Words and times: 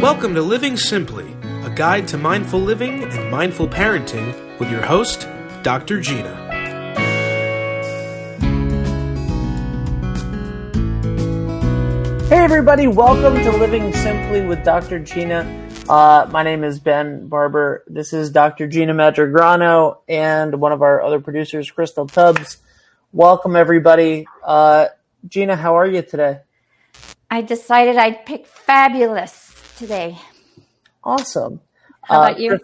Welcome 0.00 0.36
to 0.36 0.42
Living 0.42 0.76
Simply, 0.76 1.36
a 1.64 1.70
guide 1.74 2.06
to 2.08 2.18
mindful 2.18 2.60
living 2.60 3.02
and 3.02 3.30
mindful 3.32 3.66
parenting 3.66 4.32
with 4.60 4.70
your 4.70 4.80
host, 4.80 5.26
Dr. 5.64 6.00
Gina. 6.00 6.36
Hey, 12.28 12.38
everybody, 12.38 12.86
welcome 12.86 13.42
to 13.42 13.50
Living 13.56 13.92
Simply 13.92 14.42
with 14.42 14.62
Dr. 14.62 15.00
Gina. 15.00 15.68
Uh, 15.88 16.28
my 16.30 16.44
name 16.44 16.62
is 16.62 16.78
Ben 16.78 17.26
Barber. 17.26 17.82
This 17.88 18.12
is 18.12 18.30
Dr. 18.30 18.68
Gina 18.68 18.94
Madragrano 18.94 19.98
and 20.06 20.60
one 20.60 20.70
of 20.70 20.80
our 20.80 21.02
other 21.02 21.18
producers, 21.18 21.72
Crystal 21.72 22.06
Tubbs. 22.06 22.58
Welcome, 23.12 23.56
everybody. 23.56 24.28
Uh, 24.44 24.86
Gina, 25.26 25.56
how 25.56 25.76
are 25.76 25.88
you 25.88 26.02
today? 26.02 26.42
I 27.28 27.42
decided 27.42 27.96
I'd 27.96 28.24
pick 28.24 28.46
fabulous 28.46 29.47
today. 29.78 30.18
Awesome. 31.04 31.60
How 32.02 32.22
about 32.22 32.36
uh, 32.36 32.40
you? 32.40 32.60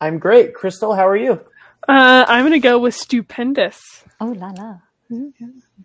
I'm 0.00 0.18
great. 0.18 0.52
Crystal, 0.52 0.94
how 0.94 1.06
are 1.06 1.16
you? 1.16 1.40
Uh, 1.88 2.24
I'm 2.26 2.42
going 2.42 2.52
to 2.52 2.58
go 2.58 2.78
with 2.78 2.94
stupendous. 2.94 4.04
Oh, 4.20 4.34
la 4.36 4.48
la. 4.48 4.78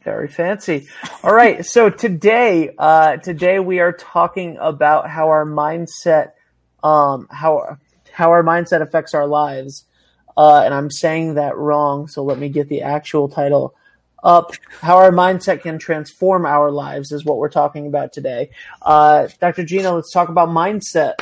Very 0.03 0.27
fancy. 0.27 0.87
All 1.23 1.33
right. 1.33 1.63
So 1.65 1.89
today, 1.89 2.73
uh, 2.79 3.17
today 3.17 3.59
we 3.59 3.79
are 3.79 3.93
talking 3.93 4.57
about 4.59 5.07
how 5.07 5.27
our 5.27 5.45
mindset, 5.45 6.31
um, 6.83 7.27
how 7.29 7.77
how 8.11 8.31
our 8.31 8.43
mindset 8.43 8.81
affects 8.81 9.13
our 9.13 9.27
lives. 9.27 9.85
Uh, 10.35 10.61
and 10.63 10.73
I'm 10.73 10.89
saying 10.89 11.35
that 11.35 11.57
wrong. 11.57 12.07
So 12.07 12.23
let 12.23 12.39
me 12.39 12.49
get 12.49 12.69
the 12.69 12.81
actual 12.81 13.29
title 13.29 13.75
up 14.23 14.51
how 14.81 14.97
our 14.97 15.11
mindset 15.11 15.61
can 15.61 15.79
transform 15.79 16.45
our 16.45 16.71
lives 16.71 17.11
is 17.11 17.25
what 17.25 17.37
we're 17.37 17.49
talking 17.49 17.87
about 17.87 18.13
today. 18.13 18.49
Uh, 18.81 19.27
Dr. 19.39 19.63
Gina, 19.63 19.93
let's 19.93 20.11
talk 20.11 20.29
about 20.29 20.49
mindset. 20.49 21.13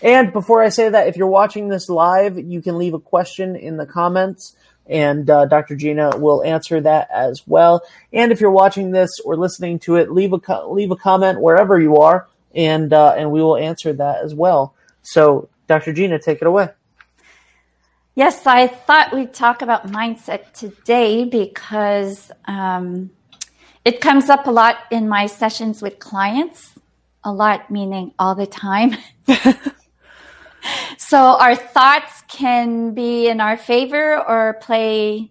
And 0.00 0.32
before 0.32 0.62
I 0.62 0.68
say 0.68 0.88
that, 0.88 1.08
if 1.08 1.16
you're 1.16 1.26
watching 1.26 1.68
this 1.68 1.88
live, 1.88 2.38
you 2.38 2.62
can 2.62 2.78
leave 2.78 2.94
a 2.94 3.00
question 3.00 3.56
in 3.56 3.76
the 3.76 3.86
comments 3.86 4.54
and 4.88 5.28
uh, 5.28 5.44
Dr. 5.46 5.76
Gina 5.76 6.16
will 6.16 6.42
answer 6.42 6.80
that 6.80 7.08
as 7.12 7.42
well. 7.46 7.82
And 8.12 8.32
if 8.32 8.40
you're 8.40 8.50
watching 8.50 8.90
this 8.90 9.20
or 9.20 9.36
listening 9.36 9.78
to 9.80 9.96
it, 9.96 10.10
leave 10.10 10.32
a 10.32 10.38
co- 10.38 10.72
leave 10.72 10.90
a 10.90 10.96
comment 10.96 11.40
wherever 11.40 11.78
you 11.78 11.96
are, 11.98 12.26
and 12.54 12.92
uh, 12.92 13.14
and 13.16 13.30
we 13.30 13.42
will 13.42 13.56
answer 13.56 13.92
that 13.92 14.24
as 14.24 14.34
well. 14.34 14.74
So, 15.02 15.48
Dr. 15.66 15.92
Gina, 15.92 16.18
take 16.18 16.40
it 16.40 16.46
away. 16.46 16.70
Yes, 18.18 18.48
I 18.48 18.66
thought 18.66 19.14
we'd 19.14 19.32
talk 19.32 19.62
about 19.62 19.86
mindset 19.86 20.52
today 20.52 21.24
because 21.24 22.32
um, 22.46 23.10
it 23.84 24.00
comes 24.00 24.28
up 24.28 24.48
a 24.48 24.50
lot 24.50 24.78
in 24.90 25.08
my 25.08 25.26
sessions 25.26 25.80
with 25.80 26.00
clients. 26.00 26.76
A 27.22 27.32
lot 27.32 27.70
meaning 27.70 28.14
all 28.18 28.34
the 28.34 28.44
time. 28.44 28.96
so 30.98 31.16
our 31.16 31.54
thoughts 31.54 32.24
can 32.26 32.92
be 32.92 33.28
in 33.28 33.40
our 33.40 33.56
favor 33.56 34.18
or 34.18 34.54
play, 34.62 35.30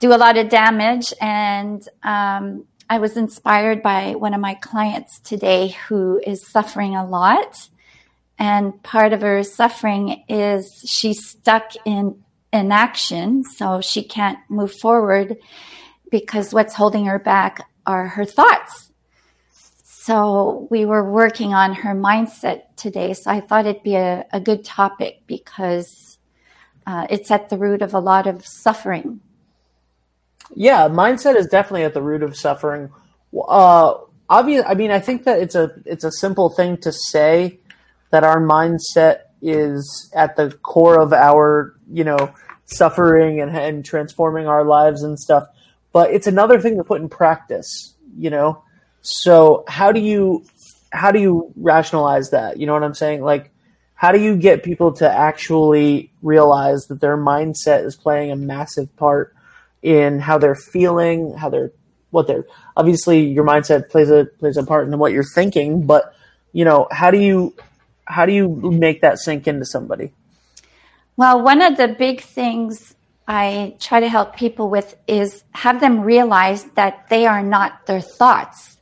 do 0.00 0.12
a 0.12 0.18
lot 0.18 0.36
of 0.36 0.48
damage. 0.48 1.12
And 1.20 1.80
um, 2.02 2.64
I 2.90 2.98
was 2.98 3.16
inspired 3.16 3.84
by 3.84 4.16
one 4.16 4.34
of 4.34 4.40
my 4.40 4.54
clients 4.54 5.20
today 5.20 5.76
who 5.86 6.20
is 6.26 6.44
suffering 6.44 6.96
a 6.96 7.06
lot 7.06 7.68
and 8.38 8.82
part 8.82 9.12
of 9.12 9.22
her 9.22 9.42
suffering 9.42 10.24
is 10.28 10.70
she's 10.86 11.28
stuck 11.28 11.72
in 11.84 12.22
inaction, 12.52 13.44
so 13.44 13.80
she 13.80 14.02
can't 14.02 14.38
move 14.48 14.72
forward 14.72 15.36
because 16.10 16.52
what's 16.52 16.74
holding 16.74 17.06
her 17.06 17.18
back 17.18 17.68
are 17.86 18.08
her 18.08 18.24
thoughts. 18.24 18.90
So 20.06 20.68
we 20.70 20.84
were 20.84 21.10
working 21.10 21.52
on 21.52 21.74
her 21.74 21.94
mindset 21.94 22.62
today. 22.76 23.12
So 23.14 23.30
I 23.30 23.40
thought 23.40 23.66
it'd 23.66 23.82
be 23.82 23.96
a, 23.96 24.24
a 24.32 24.40
good 24.40 24.64
topic 24.64 25.22
because 25.26 26.18
uh, 26.86 27.06
it's 27.10 27.30
at 27.30 27.48
the 27.48 27.58
root 27.58 27.82
of 27.82 27.92
a 27.92 27.98
lot 27.98 28.26
of 28.26 28.46
suffering. 28.46 29.20
Yeah, 30.54 30.88
mindset 30.88 31.34
is 31.34 31.48
definitely 31.48 31.82
at 31.84 31.94
the 31.94 32.02
root 32.02 32.22
of 32.22 32.36
suffering. 32.36 32.90
Uh, 33.36 33.94
obvious. 34.28 34.64
I 34.66 34.74
mean, 34.74 34.92
I 34.92 35.00
think 35.00 35.24
that 35.24 35.40
it's 35.40 35.56
a 35.56 35.70
it's 35.84 36.04
a 36.04 36.12
simple 36.12 36.50
thing 36.50 36.76
to 36.78 36.92
say 36.92 37.58
that 38.10 38.24
our 38.24 38.40
mindset 38.40 39.20
is 39.42 40.10
at 40.14 40.36
the 40.36 40.50
core 40.62 41.00
of 41.00 41.12
our, 41.12 41.74
you 41.92 42.04
know, 42.04 42.32
suffering 42.66 43.40
and, 43.40 43.56
and 43.56 43.84
transforming 43.84 44.46
our 44.46 44.64
lives 44.64 45.02
and 45.02 45.18
stuff. 45.18 45.46
But 45.92 46.10
it's 46.10 46.26
another 46.26 46.60
thing 46.60 46.76
to 46.76 46.84
put 46.84 47.00
in 47.00 47.08
practice, 47.08 47.94
you 48.18 48.30
know? 48.30 48.62
So 49.02 49.64
how 49.68 49.92
do 49.92 50.00
you, 50.00 50.44
how 50.92 51.12
do 51.12 51.20
you 51.20 51.52
rationalize 51.56 52.30
that? 52.30 52.58
You 52.58 52.66
know 52.66 52.72
what 52.72 52.82
I'm 52.82 52.94
saying? 52.94 53.22
Like, 53.22 53.50
how 53.94 54.12
do 54.12 54.20
you 54.20 54.36
get 54.36 54.62
people 54.62 54.92
to 54.94 55.10
actually 55.10 56.12
realize 56.22 56.86
that 56.88 57.00
their 57.00 57.16
mindset 57.16 57.84
is 57.84 57.96
playing 57.96 58.30
a 58.30 58.36
massive 58.36 58.94
part 58.96 59.34
in 59.82 60.18
how 60.18 60.38
they're 60.38 60.56
feeling, 60.56 61.34
how 61.34 61.48
they're, 61.48 61.72
what 62.10 62.26
they're, 62.26 62.44
obviously 62.76 63.20
your 63.20 63.44
mindset 63.44 63.88
plays 63.88 64.10
a, 64.10 64.26
plays 64.38 64.56
a 64.56 64.64
part 64.64 64.86
in 64.86 64.98
what 64.98 65.12
you're 65.12 65.24
thinking, 65.34 65.86
but 65.86 66.14
you 66.52 66.64
know, 66.64 66.88
how 66.90 67.10
do 67.10 67.18
you, 67.18 67.54
how 68.06 68.26
do 68.26 68.32
you 68.32 68.48
make 68.48 69.00
that 69.02 69.18
sink 69.18 69.46
into 69.46 69.64
somebody? 69.64 70.12
Well, 71.16 71.42
one 71.42 71.62
of 71.62 71.76
the 71.76 71.88
big 71.88 72.20
things 72.20 72.94
I 73.26 73.76
try 73.80 74.00
to 74.00 74.08
help 74.08 74.36
people 74.36 74.70
with 74.70 74.96
is 75.06 75.42
have 75.52 75.80
them 75.80 76.00
realize 76.00 76.64
that 76.76 77.08
they 77.08 77.26
are 77.26 77.42
not 77.42 77.86
their 77.86 78.00
thoughts. 78.00 78.76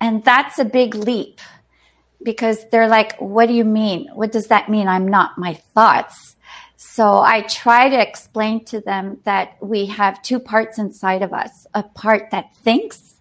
And 0.00 0.24
that's 0.24 0.58
a 0.58 0.64
big 0.64 0.94
leap 0.94 1.40
because 2.22 2.66
they're 2.70 2.88
like, 2.88 3.16
what 3.18 3.46
do 3.46 3.54
you 3.54 3.64
mean? 3.64 4.08
What 4.14 4.32
does 4.32 4.48
that 4.48 4.68
mean? 4.68 4.88
I'm 4.88 5.08
not 5.08 5.38
my 5.38 5.54
thoughts. 5.54 6.36
So 6.76 7.20
I 7.20 7.42
try 7.42 7.88
to 7.88 8.00
explain 8.00 8.64
to 8.66 8.80
them 8.80 9.20
that 9.24 9.56
we 9.62 9.86
have 9.86 10.20
two 10.22 10.40
parts 10.40 10.78
inside 10.78 11.22
of 11.22 11.32
us 11.32 11.66
a 11.74 11.82
part 11.82 12.32
that 12.32 12.54
thinks 12.56 13.11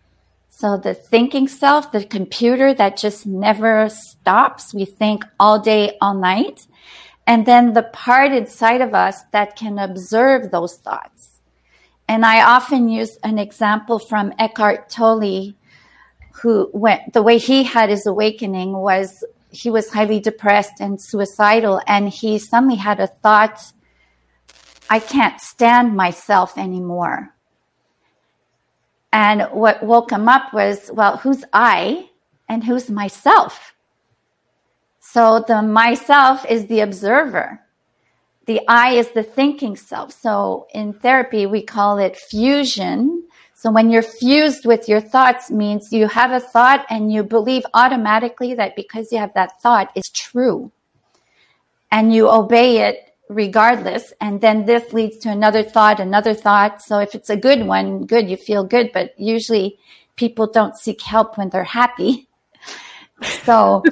so 0.61 0.77
the 0.77 0.93
thinking 0.93 1.47
self, 1.47 1.91
the 1.91 2.05
computer 2.05 2.71
that 2.71 2.95
just 2.95 3.25
never 3.25 3.89
stops. 3.89 4.75
We 4.75 4.85
think 4.85 5.25
all 5.39 5.57
day, 5.59 5.97
all 5.99 6.13
night. 6.13 6.67
And 7.25 7.47
then 7.47 7.73
the 7.73 7.81
part 7.81 8.31
inside 8.31 8.81
of 8.81 8.93
us 8.93 9.23
that 9.31 9.55
can 9.55 9.79
observe 9.79 10.51
those 10.51 10.77
thoughts. 10.77 11.41
And 12.07 12.23
I 12.23 12.43
often 12.43 12.89
use 12.89 13.17
an 13.23 13.39
example 13.39 13.97
from 13.97 14.33
Eckhart 14.37 14.87
Tolle, 14.87 15.53
who 16.43 16.69
went, 16.73 17.13
the 17.13 17.23
way 17.23 17.39
he 17.39 17.63
had 17.63 17.89
his 17.89 18.05
awakening 18.05 18.77
was 18.77 19.23
he 19.49 19.71
was 19.71 19.89
highly 19.89 20.19
depressed 20.19 20.79
and 20.79 21.01
suicidal. 21.01 21.81
And 21.87 22.07
he 22.09 22.37
suddenly 22.37 22.75
had 22.75 22.99
a 22.99 23.07
thought, 23.07 23.73
I 24.91 24.99
can't 24.99 25.41
stand 25.41 25.95
myself 25.95 26.55
anymore. 26.55 27.33
And 29.13 29.43
what 29.51 29.83
woke 29.83 30.11
him 30.11 30.29
up 30.29 30.53
was, 30.53 30.89
well, 30.93 31.17
who's 31.17 31.43
I 31.51 32.09
and 32.47 32.63
who's 32.63 32.89
myself? 32.89 33.73
So 34.99 35.43
the 35.45 35.61
myself 35.61 36.45
is 36.49 36.67
the 36.67 36.79
observer. 36.79 37.59
The 38.45 38.61
I 38.67 38.93
is 38.93 39.09
the 39.11 39.23
thinking 39.23 39.75
self. 39.75 40.11
So 40.11 40.67
in 40.73 40.93
therapy, 40.93 41.45
we 41.45 41.61
call 41.61 41.97
it 41.97 42.15
fusion. 42.15 43.23
So 43.53 43.71
when 43.71 43.91
you're 43.91 44.01
fused 44.01 44.65
with 44.65 44.87
your 44.87 45.01
thoughts 45.01 45.51
means 45.51 45.91
you 45.91 46.07
have 46.07 46.31
a 46.31 46.39
thought 46.39 46.85
and 46.89 47.11
you 47.11 47.23
believe 47.23 47.63
automatically 47.73 48.55
that 48.55 48.75
because 48.75 49.11
you 49.11 49.19
have 49.19 49.33
that 49.35 49.61
thought 49.61 49.91
is 49.95 50.09
true 50.09 50.71
and 51.91 52.13
you 52.13 52.29
obey 52.29 52.87
it 52.87 53.10
regardless. 53.31 54.13
And 54.21 54.41
then 54.41 54.65
this 54.65 54.93
leads 54.93 55.17
to 55.19 55.29
another 55.29 55.63
thought, 55.63 55.99
another 55.99 56.33
thought. 56.33 56.81
So 56.81 56.99
if 56.99 57.15
it's 57.15 57.29
a 57.29 57.37
good 57.37 57.65
one, 57.65 58.05
good, 58.05 58.29
you 58.29 58.37
feel 58.37 58.63
good. 58.63 58.91
But 58.93 59.17
usually 59.17 59.79
people 60.15 60.47
don't 60.47 60.77
seek 60.77 61.01
help 61.01 61.37
when 61.37 61.49
they're 61.49 61.63
happy. 61.63 62.27
So 63.43 63.83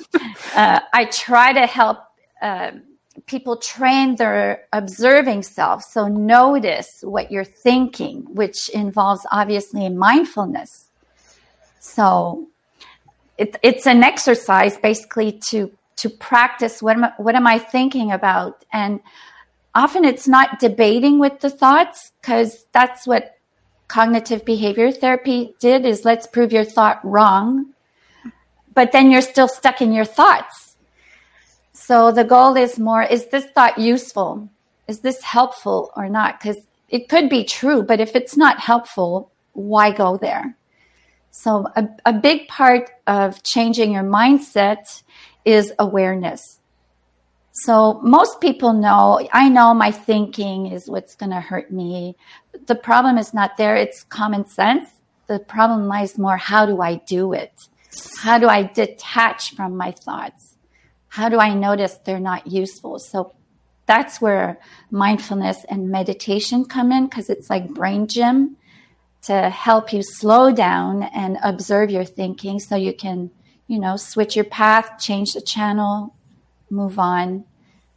uh, 0.56 0.80
I 0.92 1.06
try 1.06 1.54
to 1.54 1.68
help 1.68 2.00
uh, 2.42 2.72
people 3.28 3.58
train 3.58 4.16
their 4.16 4.64
observing 4.74 5.44
self. 5.44 5.84
So 5.84 6.08
notice 6.08 6.90
what 7.04 7.32
you're 7.32 7.44
thinking, 7.44 8.26
which 8.34 8.70
involves 8.70 9.28
obviously 9.32 9.88
mindfulness. 9.90 10.90
So 11.80 12.48
it, 13.38 13.56
it's 13.62 13.86
an 13.86 14.04
exercise 14.04 14.80
basically 14.80 15.40
to 15.50 15.72
to 16.00 16.10
practice 16.10 16.82
what 16.82 16.96
am 16.98 17.04
I, 17.06 17.14
what 17.18 17.36
am 17.36 17.48
I 17.48 17.60
thinking 17.60 18.12
about? 18.12 18.64
And 18.72 19.00
often 19.76 20.06
it's 20.06 20.28
not 20.28 20.60
debating 20.60 21.20
with 21.20 21.40
the 21.40 21.50
thoughts 21.50 22.12
because 22.22 22.66
that's 22.72 23.06
what 23.06 23.36
cognitive 23.88 24.46
behavior 24.46 24.92
therapy 24.92 25.56
did 25.60 25.86
is 25.86 26.06
let's 26.06 26.28
prove 26.28 26.54
your 26.54 26.64
thought 26.64 27.00
wrong 27.04 27.74
but 28.74 28.92
then 28.92 29.12
you're 29.12 29.22
still 29.22 29.48
stuck 29.48 29.82
in 29.82 29.92
your 29.92 30.06
thoughts. 30.06 30.78
So 31.74 32.12
the 32.12 32.24
goal 32.24 32.56
is 32.56 32.80
more 32.80 33.04
is 33.04 33.28
this 33.28 33.46
thought 33.56 33.78
useful? 33.78 34.50
Is 34.88 35.02
this 35.02 35.22
helpful 35.24 35.92
or 35.96 36.08
not? 36.08 36.40
Because 36.40 36.58
it 36.88 37.10
could 37.10 37.30
be 37.30 37.44
true 37.44 37.84
but 37.84 38.00
if 38.00 38.16
it's 38.16 38.38
not 38.38 38.60
helpful 38.60 39.32
why 39.54 39.92
go 39.92 40.18
there? 40.18 40.56
So 41.32 41.68
a, 41.76 41.88
a 42.06 42.14
big 42.14 42.48
part 42.48 42.90
of 43.08 43.44
changing 43.44 43.94
your 43.94 44.04
mindset 44.04 45.04
is 45.46 45.74
awareness. 45.80 46.60
So 47.52 48.00
most 48.02 48.40
people 48.40 48.74
know, 48.74 49.28
I 49.34 49.50
know 49.50 49.74
my 49.74 49.92
thinking 49.92 50.68
is 50.68 50.90
what's 50.90 51.16
going 51.16 51.32
to 51.32 51.42
hurt 51.42 51.72
me. 51.72 52.16
The 52.68 52.76
problem 52.76 53.18
is 53.18 53.34
not 53.34 53.58
there. 53.58 53.76
It's 53.76 54.04
common 54.04 54.48
sense. 54.48 54.90
The 55.28 55.40
problem 55.40 55.88
lies 55.88 56.18
more, 56.18 56.38
how 56.38 56.66
do 56.66 56.82
I 56.82 56.96
do 56.96 57.34
it? 57.34 57.54
How 58.20 58.40
do 58.40 58.48
I 58.48 58.64
detach 58.64 59.56
from 59.56 59.76
my 59.76 59.92
thoughts? 59.92 60.56
How 61.10 61.28
do 61.28 61.40
I 61.40 61.54
notice 61.54 61.98
they're 61.98 62.20
not 62.20 62.48
useful? 62.48 63.00
So 63.00 63.34
that's 63.88 64.22
where 64.22 64.60
mindfulness 64.92 65.66
and 65.68 65.90
meditation 65.90 66.64
come 66.66 66.92
in 66.92 67.06
because 67.06 67.30
it's 67.30 67.50
like 67.50 67.74
brain 67.74 68.08
gym 68.08 68.58
to 69.24 69.50
help 69.50 69.92
you 69.92 70.02
slow 70.02 70.52
down 70.52 71.04
and 71.04 71.38
observe 71.44 71.90
your 71.90 72.06
thinking 72.06 72.60
so 72.60 72.76
you 72.76 72.94
can, 72.94 73.32
you 73.70 73.80
know, 73.80 73.96
switch 73.96 74.36
your 74.36 74.46
path, 74.46 75.00
change 75.00 75.34
the 75.34 75.42
channel, 75.42 76.16
move 76.72 76.98
on. 76.98 77.46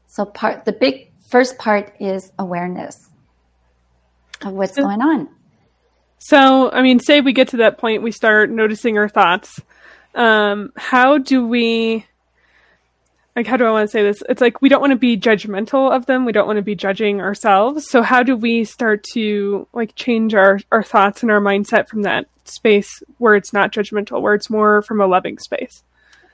So 0.07 0.27
part 0.27 0.67
the 0.67 0.73
big 0.73 1.11
first 1.29 1.59
part 1.59 1.97
is 1.99 2.31
awareness 2.39 3.11
of 4.43 4.53
what's 4.53 4.77
going 4.77 5.01
on. 5.01 5.29
So, 6.19 6.71
I 6.71 6.83
mean, 6.83 7.01
say 7.01 7.23
we 7.23 7.33
get 7.33 7.49
to 7.49 7.57
that 7.59 7.79
point, 7.79 8.03
we 8.03 8.13
start 8.13 8.51
noticing 8.51 8.99
our 8.99 9.09
thoughts. 9.09 9.61
Um, 10.15 10.73
how 10.77 11.17
do 11.17 11.47
we 11.47 12.05
like 13.35 13.47
how 13.47 13.57
do 13.57 13.65
I 13.65 13.71
want 13.71 13.89
to 13.89 13.91
say 13.91 14.03
this? 14.03 14.23
It's 14.29 14.41
like 14.41 14.61
we 14.61 14.69
don't 14.69 14.81
want 14.81 14.93
to 14.93 14.99
be 14.99 15.17
judgmental 15.17 15.91
of 15.91 16.07
them. 16.07 16.25
We 16.25 16.33
don't 16.33 16.47
want 16.47 16.59
to 16.59 16.63
be 16.63 16.75
judging 16.75 17.21
ourselves. 17.21 17.89
So 17.89 18.03
how 18.03 18.23
do 18.23 18.37
we 18.37 18.65
start 18.65 19.05
to 19.15 19.67
like 19.73 19.95
change 19.95 20.35
our 20.35 20.61
our 20.71 20.83
thoughts 20.83 21.23
and 21.23 21.31
our 21.31 21.41
mindset 21.41 21.89
from 21.89 22.03
that 22.03 22.27
space 22.45 23.03
where 23.19 23.35
it's 23.35 23.53
not 23.53 23.73
judgmental, 23.73 24.21
where 24.21 24.35
it's 24.35 24.51
more 24.51 24.83
from 24.83 25.01
a 25.01 25.07
loving 25.07 25.39
space? 25.39 25.83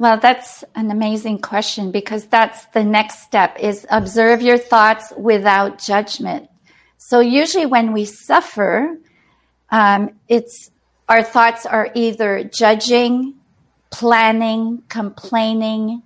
Well, 0.00 0.18
that's 0.18 0.62
an 0.76 0.90
amazing 0.90 1.40
question 1.40 1.90
because 1.90 2.26
that's 2.26 2.66
the 2.66 2.84
next 2.84 3.20
step 3.22 3.58
is 3.58 3.86
observe 3.90 4.42
your 4.42 4.58
thoughts 4.58 5.12
without 5.16 5.80
judgment. 5.80 6.48
So 6.98 7.20
usually 7.20 7.66
when 7.66 7.92
we 7.92 8.04
suffer, 8.04 8.96
um, 9.70 10.10
it's 10.28 10.70
our 11.08 11.22
thoughts 11.22 11.66
are 11.66 11.90
either 11.94 12.44
judging, 12.44 13.34
planning, 13.90 14.82
complaining, 14.88 16.02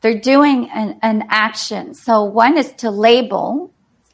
they're 0.00 0.20
doing 0.20 0.70
an, 0.70 0.98
an 1.02 1.24
action. 1.28 1.94
So 1.94 2.24
one 2.24 2.56
is 2.56 2.72
to 2.74 2.90
label. 2.90 3.72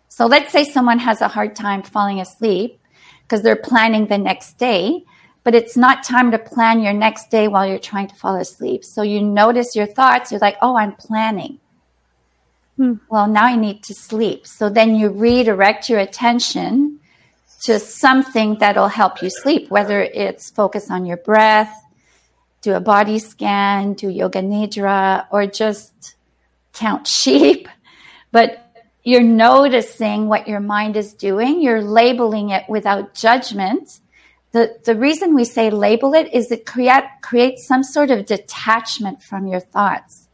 So 0.09 0.27
let's 0.27 0.53
say 0.53 0.65
someone 0.65 0.99
has 0.99 1.21
a 1.21 1.29
hard 1.29 1.55
time 1.55 1.83
falling 1.83 2.21
asleep 2.21 2.81
because 3.23 3.43
they're 3.43 3.57
planning 3.57 4.07
the 4.07 4.19
next 4.19 4.59
day, 4.59 5.05
but 5.43 5.55
it's 5.55 5.77
not 5.77 6.05
time 6.05 6.31
to 6.31 6.39
plan 6.39 6.81
your 6.81 6.93
next 6.93 7.31
day 7.31 7.49
while 7.49 7.67
you're 7.67 7.79
trying 7.79 8.09
to 8.09 8.15
fall 8.15 8.37
asleep. 8.37 8.85
So 8.85 9.03
you 9.03 9.21
notice 9.23 9.77
your 9.77 9.87
thoughts. 9.87 10.31
You're 10.31 10.41
like, 10.41 10.57
oh, 10.63 10.77
I'm 10.77 10.93
planning. 10.93 11.61
Hmm. 12.77 12.95
Well, 13.09 13.29
now 13.29 13.45
I 13.45 13.57
need 13.57 13.83
to 13.85 13.95
sleep. 13.95 14.47
So 14.47 14.69
then 14.69 14.97
you 14.97 15.09
redirect 15.11 15.89
your 15.89 16.01
attention 16.01 17.01
to 17.65 17.79
something 17.79 18.59
that'll 18.59 18.89
help 18.89 19.23
you 19.23 19.31
sleep, 19.31 19.71
whether 19.71 20.03
it's 20.03 20.51
focus 20.51 20.91
on 20.91 21.07
your 21.07 21.17
breath, 21.19 21.84
do 22.65 22.73
a 22.73 22.81
body 22.81 23.19
scan, 23.19 23.93
do 23.93 24.09
yoga 24.09 24.41
nidra, 24.41 25.27
or 25.31 25.47
just 25.47 26.17
count 26.73 27.07
sheep. 27.07 27.69
But 28.33 28.59
you're 29.03 29.23
noticing 29.23 30.29
what 30.29 30.49
your 30.49 30.61
mind 30.61 30.97
is 30.97 31.13
doing. 31.13 31.61
You're 31.61 31.83
labeling 31.83 32.51
it 32.51 32.65
without 32.67 33.15
judgment. 33.15 34.01
The, 34.53 34.79
the 34.85 34.97
reason 34.97 35.35
we 35.35 35.45
say 35.45 35.69
label 35.69 36.15
it 36.15 36.33
is 36.33 36.51
it 36.51 36.65
create, 36.65 37.05
creates 37.21 37.67
some 37.67 37.83
sort 37.83 38.11
of 38.11 38.25
detachment 38.25 39.23
from 39.23 39.47
your 39.47 39.61
thoughts. 39.61 40.29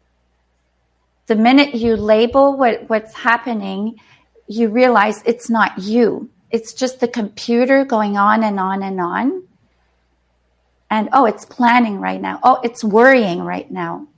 The 1.26 1.34
minute 1.34 1.74
you 1.74 1.96
label 1.96 2.56
what, 2.56 2.88
what's 2.88 3.14
happening, 3.14 3.98
you 4.46 4.68
realize 4.68 5.20
it's 5.26 5.50
not 5.50 5.78
you. 5.78 6.30
It's 6.50 6.74
just 6.74 7.00
the 7.00 7.08
computer 7.08 7.84
going 7.84 8.16
on 8.16 8.44
and 8.44 8.60
on 8.60 8.84
and 8.84 9.00
on 9.00 9.48
and 10.90 11.08
oh, 11.12 11.25
it's 11.25 11.44
planning 11.44 12.00
right 12.00 12.20
now. 12.20 12.40
Oh, 12.42 12.60
it's 12.64 12.82
worrying 12.82 13.42
right 13.42 13.70
now. 13.70 14.08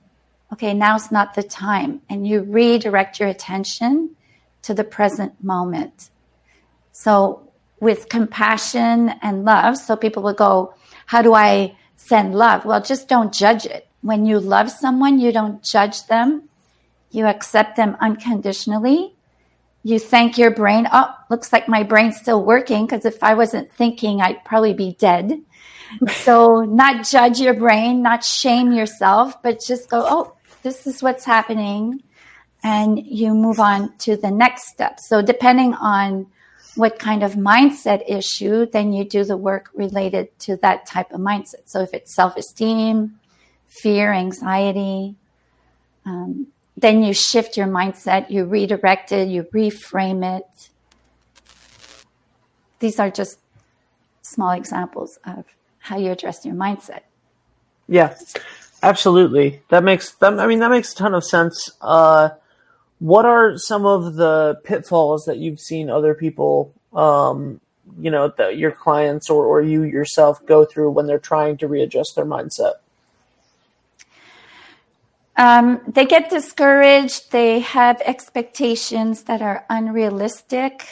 Okay, 0.51 0.73
now's 0.73 1.11
not 1.11 1.35
the 1.35 1.43
time. 1.43 2.01
And 2.09 2.27
you 2.27 2.41
redirect 2.41 3.19
your 3.19 3.29
attention 3.29 4.15
to 4.63 4.73
the 4.73 4.83
present 4.83 5.41
moment. 5.43 6.09
So, 6.91 7.51
with 7.79 8.09
compassion 8.09 9.09
and 9.21 9.45
love, 9.45 9.77
so 9.77 9.95
people 9.95 10.23
will 10.23 10.33
go, 10.33 10.73
How 11.05 11.21
do 11.21 11.33
I 11.33 11.75
send 11.95 12.33
love? 12.33 12.65
Well, 12.65 12.81
just 12.81 13.07
don't 13.07 13.33
judge 13.33 13.65
it. 13.65 13.87
When 14.01 14.25
you 14.25 14.39
love 14.39 14.71
someone, 14.71 15.19
you 15.19 15.31
don't 15.31 15.63
judge 15.63 16.07
them, 16.07 16.49
you 17.11 17.25
accept 17.25 17.75
them 17.75 17.97
unconditionally. 18.01 19.13
You 19.83 19.99
thank 19.99 20.37
your 20.37 20.49
brain. 20.49 20.87
Oh, 20.91 21.13
looks 21.29 21.51
like 21.51 21.67
my 21.67 21.83
brain's 21.83 22.17
still 22.17 22.43
working 22.43 22.85
because 22.85 23.05
if 23.05 23.21
I 23.21 23.33
wasn't 23.33 23.71
thinking, 23.71 24.21
I'd 24.21 24.43
probably 24.45 24.73
be 24.73 24.93
dead 24.93 25.41
so 26.09 26.61
not 26.61 27.05
judge 27.05 27.39
your 27.39 27.53
brain, 27.53 28.01
not 28.01 28.23
shame 28.23 28.71
yourself, 28.71 29.41
but 29.41 29.59
just 29.65 29.89
go, 29.89 30.03
oh, 30.05 30.35
this 30.61 30.87
is 30.87 31.03
what's 31.03 31.25
happening. 31.25 32.03
And 32.63 32.97
you 33.05 33.33
move 33.33 33.59
on 33.59 33.97
to 33.99 34.15
the 34.15 34.31
next 34.31 34.69
step. 34.69 34.99
So 34.99 35.21
depending 35.21 35.73
on 35.73 36.27
what 36.75 36.97
kind 36.97 37.21
of 37.23 37.33
mindset 37.33 38.03
issue, 38.07 38.65
then 38.65 38.93
you 38.93 39.03
do 39.03 39.23
the 39.23 39.37
work 39.37 39.69
related 39.73 40.37
to 40.39 40.57
that 40.57 40.85
type 40.85 41.11
of 41.11 41.19
mindset. 41.19 41.63
So 41.65 41.81
if 41.81 41.93
it's 41.93 42.15
self-esteem, 42.15 43.19
fear, 43.67 44.13
anxiety, 44.13 45.15
um, 46.05 46.47
then 46.77 47.03
you 47.03 47.13
shift 47.13 47.57
your 47.57 47.67
mindset, 47.67 48.29
you 48.31 48.45
redirect 48.45 49.11
it, 49.11 49.27
you 49.27 49.43
reframe 49.53 50.37
it. 50.37 50.69
These 52.79 52.99
are 52.99 53.11
just 53.11 53.39
small 54.21 54.51
examples 54.51 55.19
of 55.25 55.45
how 55.83 55.97
you 55.97 56.11
address 56.11 56.45
your 56.45 56.55
mindset. 56.55 57.01
Yeah, 57.89 58.15
absolutely. 58.81 59.61
That 59.69 59.83
makes 59.83 60.13
that. 60.15 60.39
I 60.39 60.47
mean, 60.47 60.59
that 60.59 60.71
makes 60.71 60.93
a 60.93 60.95
ton 60.95 61.13
of 61.13 61.25
sense. 61.25 61.69
Uh, 61.81 62.29
what 62.99 63.25
are 63.25 63.57
some 63.57 63.85
of 63.85 64.15
the 64.15 64.61
pitfalls 64.63 65.25
that 65.25 65.37
you've 65.37 65.59
seen 65.59 65.89
other 65.89 66.13
people, 66.13 66.73
um, 66.93 67.59
you 67.99 68.09
know, 68.09 68.29
the, 68.29 68.49
your 68.49 68.71
clients 68.71 69.29
or, 69.29 69.45
or 69.45 69.61
you 69.61 69.83
yourself 69.83 70.43
go 70.45 70.63
through 70.63 70.91
when 70.91 71.05
they're 71.05 71.19
trying 71.19 71.57
to 71.57 71.67
readjust 71.67 72.15
their 72.15 72.25
mindset? 72.25 72.75
Um, 75.35 75.81
they 75.85 76.05
get 76.05 76.29
discouraged. 76.29 77.31
They 77.31 77.59
have 77.59 78.01
expectations 78.05 79.23
that 79.23 79.41
are 79.41 79.65
unrealistic. 79.69 80.85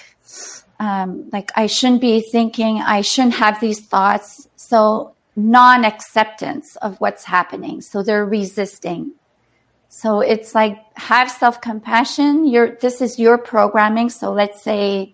Um, 0.81 1.29
like 1.31 1.51
I 1.55 1.67
shouldn't 1.67 2.01
be 2.01 2.21
thinking, 2.21 2.81
I 2.81 3.01
shouldn't 3.01 3.35
have 3.35 3.61
these 3.61 3.81
thoughts. 3.81 4.50
So 4.55 5.13
non 5.35 5.85
acceptance 5.85 6.75
of 6.77 7.00
what's 7.00 7.23
happening. 7.23 7.81
So 7.81 8.01
they're 8.01 8.25
resisting. 8.25 9.11
So 9.89 10.21
it's 10.21 10.55
like 10.55 10.83
have 10.97 11.29
self 11.29 11.61
compassion. 11.61 12.47
Your 12.47 12.77
this 12.77 13.00
is 13.00 13.19
your 13.19 13.38
programming. 13.38 14.09
So 14.09 14.33
let's 14.33 14.63
say 14.63 15.13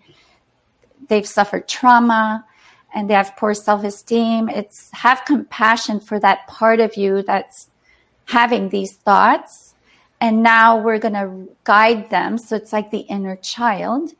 they've 1.10 1.28
suffered 1.28 1.68
trauma 1.68 2.46
and 2.94 3.10
they 3.10 3.14
have 3.14 3.36
poor 3.36 3.52
self 3.52 3.84
esteem. 3.84 4.48
It's 4.48 4.88
have 4.94 5.26
compassion 5.26 6.00
for 6.00 6.18
that 6.20 6.46
part 6.46 6.80
of 6.80 6.96
you 6.96 7.20
that's 7.20 7.68
having 8.24 8.70
these 8.70 8.94
thoughts. 8.94 9.74
And 10.18 10.42
now 10.42 10.78
we're 10.80 10.98
going 10.98 11.12
to 11.12 11.54
guide 11.64 12.08
them. 12.08 12.38
So 12.38 12.56
it's 12.56 12.72
like 12.72 12.90
the 12.90 13.00
inner 13.00 13.36
child 13.36 14.14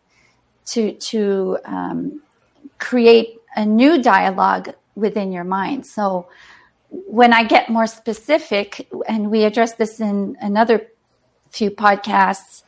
to 0.73 0.93
to 0.93 1.59
um, 1.65 2.23
create 2.79 3.39
a 3.57 3.65
new 3.65 4.03
dialogue 4.03 4.75
within 4.95 5.33
your 5.33 5.45
mind. 5.45 5.87
So 5.87 6.29
when 6.91 7.33
I 7.33 7.45
get 7.45 7.69
more 7.69 7.87
specific, 7.87 8.89
and 9.07 9.31
we 9.31 9.45
address 9.45 9.75
this 9.75 10.01
in 10.01 10.37
another 10.41 10.87
few 11.51 11.71
podcasts, 11.71 12.63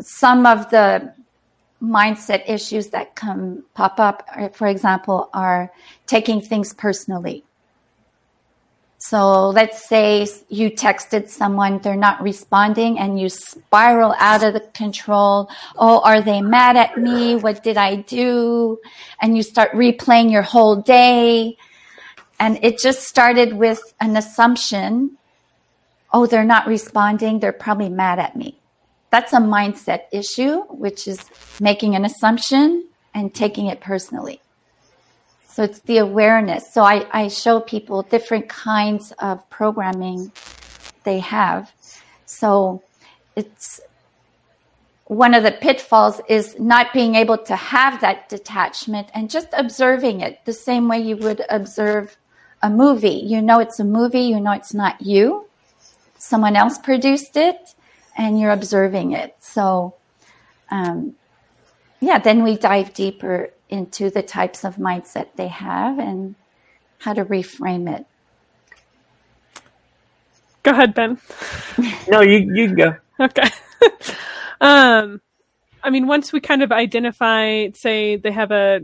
some 0.00 0.46
of 0.46 0.70
the 0.70 1.12
mindset 1.82 2.48
issues 2.48 2.88
that 2.88 3.14
come 3.14 3.64
pop 3.74 3.98
up, 3.98 4.28
for 4.54 4.66
example, 4.66 5.28
are 5.32 5.72
taking 6.06 6.40
things 6.40 6.72
personally. 6.74 7.44
So 9.08 9.50
let's 9.50 9.88
say 9.88 10.26
you 10.48 10.70
texted 10.70 11.28
someone, 11.28 11.78
they're 11.78 11.94
not 11.94 12.20
responding, 12.22 12.98
and 12.98 13.20
you 13.20 13.28
spiral 13.28 14.14
out 14.18 14.42
of 14.42 14.54
the 14.54 14.60
control. 14.74 15.48
Oh, 15.76 16.00
are 16.00 16.20
they 16.20 16.42
mad 16.42 16.76
at 16.76 16.98
me? 16.98 17.36
What 17.36 17.62
did 17.62 17.76
I 17.76 17.96
do? 17.96 18.80
And 19.20 19.36
you 19.36 19.44
start 19.44 19.70
replaying 19.72 20.32
your 20.32 20.42
whole 20.42 20.76
day. 20.82 21.56
And 22.40 22.58
it 22.62 22.78
just 22.78 23.02
started 23.02 23.52
with 23.52 23.80
an 24.00 24.16
assumption 24.16 25.16
oh, 26.12 26.26
they're 26.26 26.44
not 26.44 26.66
responding. 26.66 27.40
They're 27.40 27.52
probably 27.52 27.90
mad 27.90 28.18
at 28.18 28.36
me. 28.36 28.58
That's 29.10 29.34
a 29.34 29.38
mindset 29.38 30.04
issue, 30.12 30.62
which 30.70 31.06
is 31.06 31.20
making 31.60 31.94
an 31.94 32.04
assumption 32.06 32.88
and 33.14 33.34
taking 33.34 33.66
it 33.66 33.80
personally. 33.80 34.40
So 35.56 35.62
it's 35.62 35.78
the 35.78 35.96
awareness. 35.96 36.70
So 36.70 36.82
I, 36.82 37.06
I 37.12 37.28
show 37.28 37.60
people 37.60 38.02
different 38.02 38.46
kinds 38.46 39.12
of 39.12 39.48
programming 39.48 40.30
they 41.04 41.18
have. 41.20 41.72
So 42.26 42.82
it's 43.36 43.80
one 45.06 45.32
of 45.32 45.44
the 45.44 45.52
pitfalls 45.52 46.20
is 46.28 46.60
not 46.60 46.92
being 46.92 47.14
able 47.14 47.38
to 47.38 47.56
have 47.56 48.02
that 48.02 48.28
detachment 48.28 49.08
and 49.14 49.30
just 49.30 49.48
observing 49.54 50.20
it 50.20 50.44
the 50.44 50.52
same 50.52 50.88
way 50.88 50.98
you 50.98 51.16
would 51.16 51.40
observe 51.48 52.18
a 52.62 52.68
movie. 52.68 53.22
You 53.24 53.40
know 53.40 53.58
it's 53.58 53.80
a 53.80 53.84
movie, 53.84 54.24
you 54.24 54.38
know 54.38 54.52
it's 54.52 54.74
not 54.74 55.00
you. 55.00 55.46
Someone 56.18 56.54
else 56.54 56.76
produced 56.76 57.34
it 57.34 57.74
and 58.14 58.38
you're 58.38 58.50
observing 58.50 59.12
it. 59.12 59.34
So, 59.40 59.94
um, 60.70 61.14
yeah, 62.00 62.18
then 62.18 62.44
we 62.44 62.58
dive 62.58 62.92
deeper 62.92 63.52
into 63.68 64.10
the 64.10 64.22
types 64.22 64.64
of 64.64 64.76
mindset 64.76 65.28
they 65.36 65.48
have 65.48 65.98
and 65.98 66.34
how 66.98 67.12
to 67.12 67.24
reframe 67.24 67.92
it. 67.92 68.06
Go 70.62 70.72
ahead, 70.72 70.94
Ben. 70.94 71.18
No, 72.08 72.22
you 72.22 72.38
you 72.54 72.66
can 72.66 72.76
go. 72.76 72.96
Okay. 73.20 73.48
um, 74.60 75.20
I 75.82 75.90
mean, 75.90 76.06
once 76.06 76.32
we 76.32 76.40
kind 76.40 76.62
of 76.62 76.72
identify, 76.72 77.68
say 77.74 78.16
they 78.16 78.32
have 78.32 78.50
a, 78.50 78.80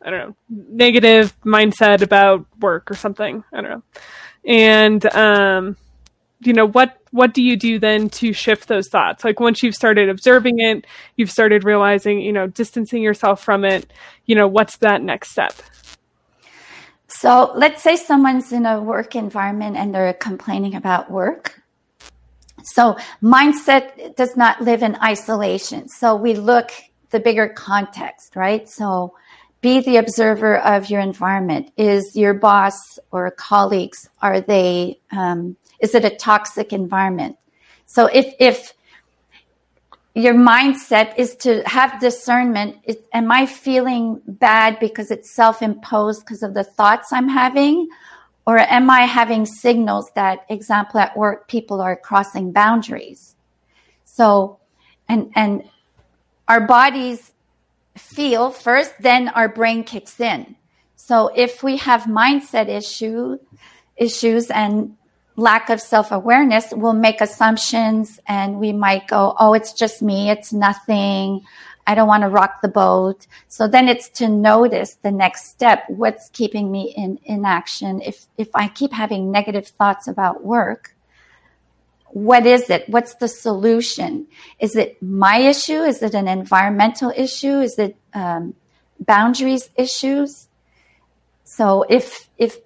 I 0.00 0.10
don't 0.10 0.18
know, 0.18 0.36
negative 0.48 1.38
mindset 1.42 2.02
about 2.02 2.46
work 2.60 2.90
or 2.90 2.94
something. 2.94 3.44
I 3.52 3.60
don't 3.60 3.70
know, 3.70 3.82
and 4.44 5.04
um, 5.14 5.76
you 6.40 6.52
know 6.52 6.66
what 6.66 6.98
what 7.10 7.32
do 7.32 7.42
you 7.42 7.56
do 7.56 7.78
then 7.78 8.10
to 8.10 8.32
shift 8.32 8.68
those 8.68 8.88
thoughts? 8.88 9.24
Like 9.24 9.40
once 9.40 9.62
you've 9.62 9.74
started 9.74 10.08
observing 10.08 10.58
it, 10.58 10.86
you've 11.16 11.30
started 11.30 11.64
realizing, 11.64 12.20
you 12.20 12.32
know, 12.32 12.46
distancing 12.46 13.02
yourself 13.02 13.42
from 13.42 13.64
it. 13.64 13.90
You 14.26 14.34
know, 14.34 14.46
what's 14.46 14.76
that 14.78 15.02
next 15.02 15.30
step? 15.30 15.54
So 17.08 17.52
let's 17.54 17.82
say 17.82 17.96
someone's 17.96 18.52
in 18.52 18.66
a 18.66 18.82
work 18.82 19.16
environment 19.16 19.76
and 19.76 19.94
they're 19.94 20.12
complaining 20.12 20.74
about 20.74 21.10
work. 21.10 21.62
So 22.64 22.96
mindset 23.22 24.16
does 24.16 24.36
not 24.36 24.60
live 24.60 24.82
in 24.82 24.96
isolation. 24.96 25.88
So 25.88 26.16
we 26.16 26.34
look 26.34 26.72
the 27.10 27.20
bigger 27.20 27.48
context, 27.48 28.36
right? 28.36 28.68
So 28.68 29.14
be 29.60 29.80
the 29.80 29.96
observer 29.96 30.58
of 30.58 30.90
your 30.90 31.00
environment. 31.00 31.72
Is 31.76 32.14
your 32.14 32.34
boss 32.34 32.98
or 33.10 33.30
colleagues, 33.30 34.08
are 34.20 34.40
they, 34.40 35.00
um, 35.12 35.56
is 35.80 35.94
it 35.94 36.04
a 36.04 36.10
toxic 36.10 36.72
environment? 36.72 37.36
So 37.86 38.06
if, 38.06 38.34
if 38.38 38.72
your 40.14 40.34
mindset 40.34 41.16
is 41.18 41.36
to 41.36 41.62
have 41.66 42.00
discernment, 42.00 42.78
is, 42.84 42.96
am 43.12 43.30
I 43.30 43.46
feeling 43.46 44.20
bad 44.26 44.78
because 44.80 45.10
it's 45.10 45.30
self 45.30 45.62
imposed 45.62 46.20
because 46.20 46.42
of 46.42 46.54
the 46.54 46.64
thoughts 46.64 47.12
I'm 47.12 47.28
having? 47.28 47.88
Or 48.46 48.58
am 48.58 48.88
I 48.88 49.02
having 49.02 49.44
signals 49.44 50.10
that, 50.14 50.46
example, 50.48 51.00
at 51.00 51.16
work, 51.16 51.48
people 51.48 51.80
are 51.80 51.96
crossing 51.96 52.52
boundaries? 52.52 53.34
So, 54.04 54.60
and, 55.08 55.32
and 55.34 55.68
our 56.46 56.60
bodies 56.66 57.32
feel 57.96 58.50
first, 58.50 58.94
then 59.00 59.28
our 59.28 59.48
brain 59.48 59.82
kicks 59.84 60.20
in. 60.20 60.54
So 60.94 61.28
if 61.34 61.62
we 61.62 61.76
have 61.78 62.02
mindset 62.02 62.68
issue, 62.68 63.38
issues 63.96 64.50
and 64.50 64.96
lack 65.36 65.70
of 65.70 65.80
self 65.80 66.10
awareness, 66.12 66.72
we'll 66.72 66.94
make 66.94 67.20
assumptions 67.20 68.18
and 68.26 68.58
we 68.58 68.72
might 68.72 69.06
go, 69.06 69.34
Oh, 69.38 69.52
it's 69.54 69.72
just 69.72 70.02
me. 70.02 70.30
It's 70.30 70.52
nothing. 70.52 71.42
I 71.86 71.94
don't 71.94 72.08
want 72.08 72.22
to 72.24 72.28
rock 72.28 72.62
the 72.62 72.68
boat. 72.68 73.26
So 73.46 73.68
then 73.68 73.88
it's 73.88 74.08
to 74.18 74.28
notice 74.28 74.94
the 74.94 75.12
next 75.12 75.46
step. 75.46 75.84
What's 75.88 76.28
keeping 76.30 76.72
me 76.72 76.92
in 76.96 77.20
inaction? 77.24 78.02
If, 78.02 78.26
if 78.36 78.48
I 78.54 78.66
keep 78.66 78.92
having 78.92 79.30
negative 79.30 79.68
thoughts 79.68 80.08
about 80.08 80.42
work, 80.42 80.96
what 82.08 82.44
is 82.44 82.70
it? 82.70 82.88
What's 82.88 83.14
the 83.14 83.28
solution? 83.28 84.26
Is 84.58 84.74
it 84.74 85.00
my 85.00 85.38
issue? 85.38 85.82
Is 85.82 86.02
it 86.02 86.14
an 86.14 86.26
environmental 86.26 87.12
issue? 87.14 87.60
Is 87.60 87.78
it 87.78 87.96
um, 88.14 88.54
boundaries 88.98 89.68
issues? 89.76 90.48
So 91.44 91.84
if 91.88 92.28
if 92.38 92.58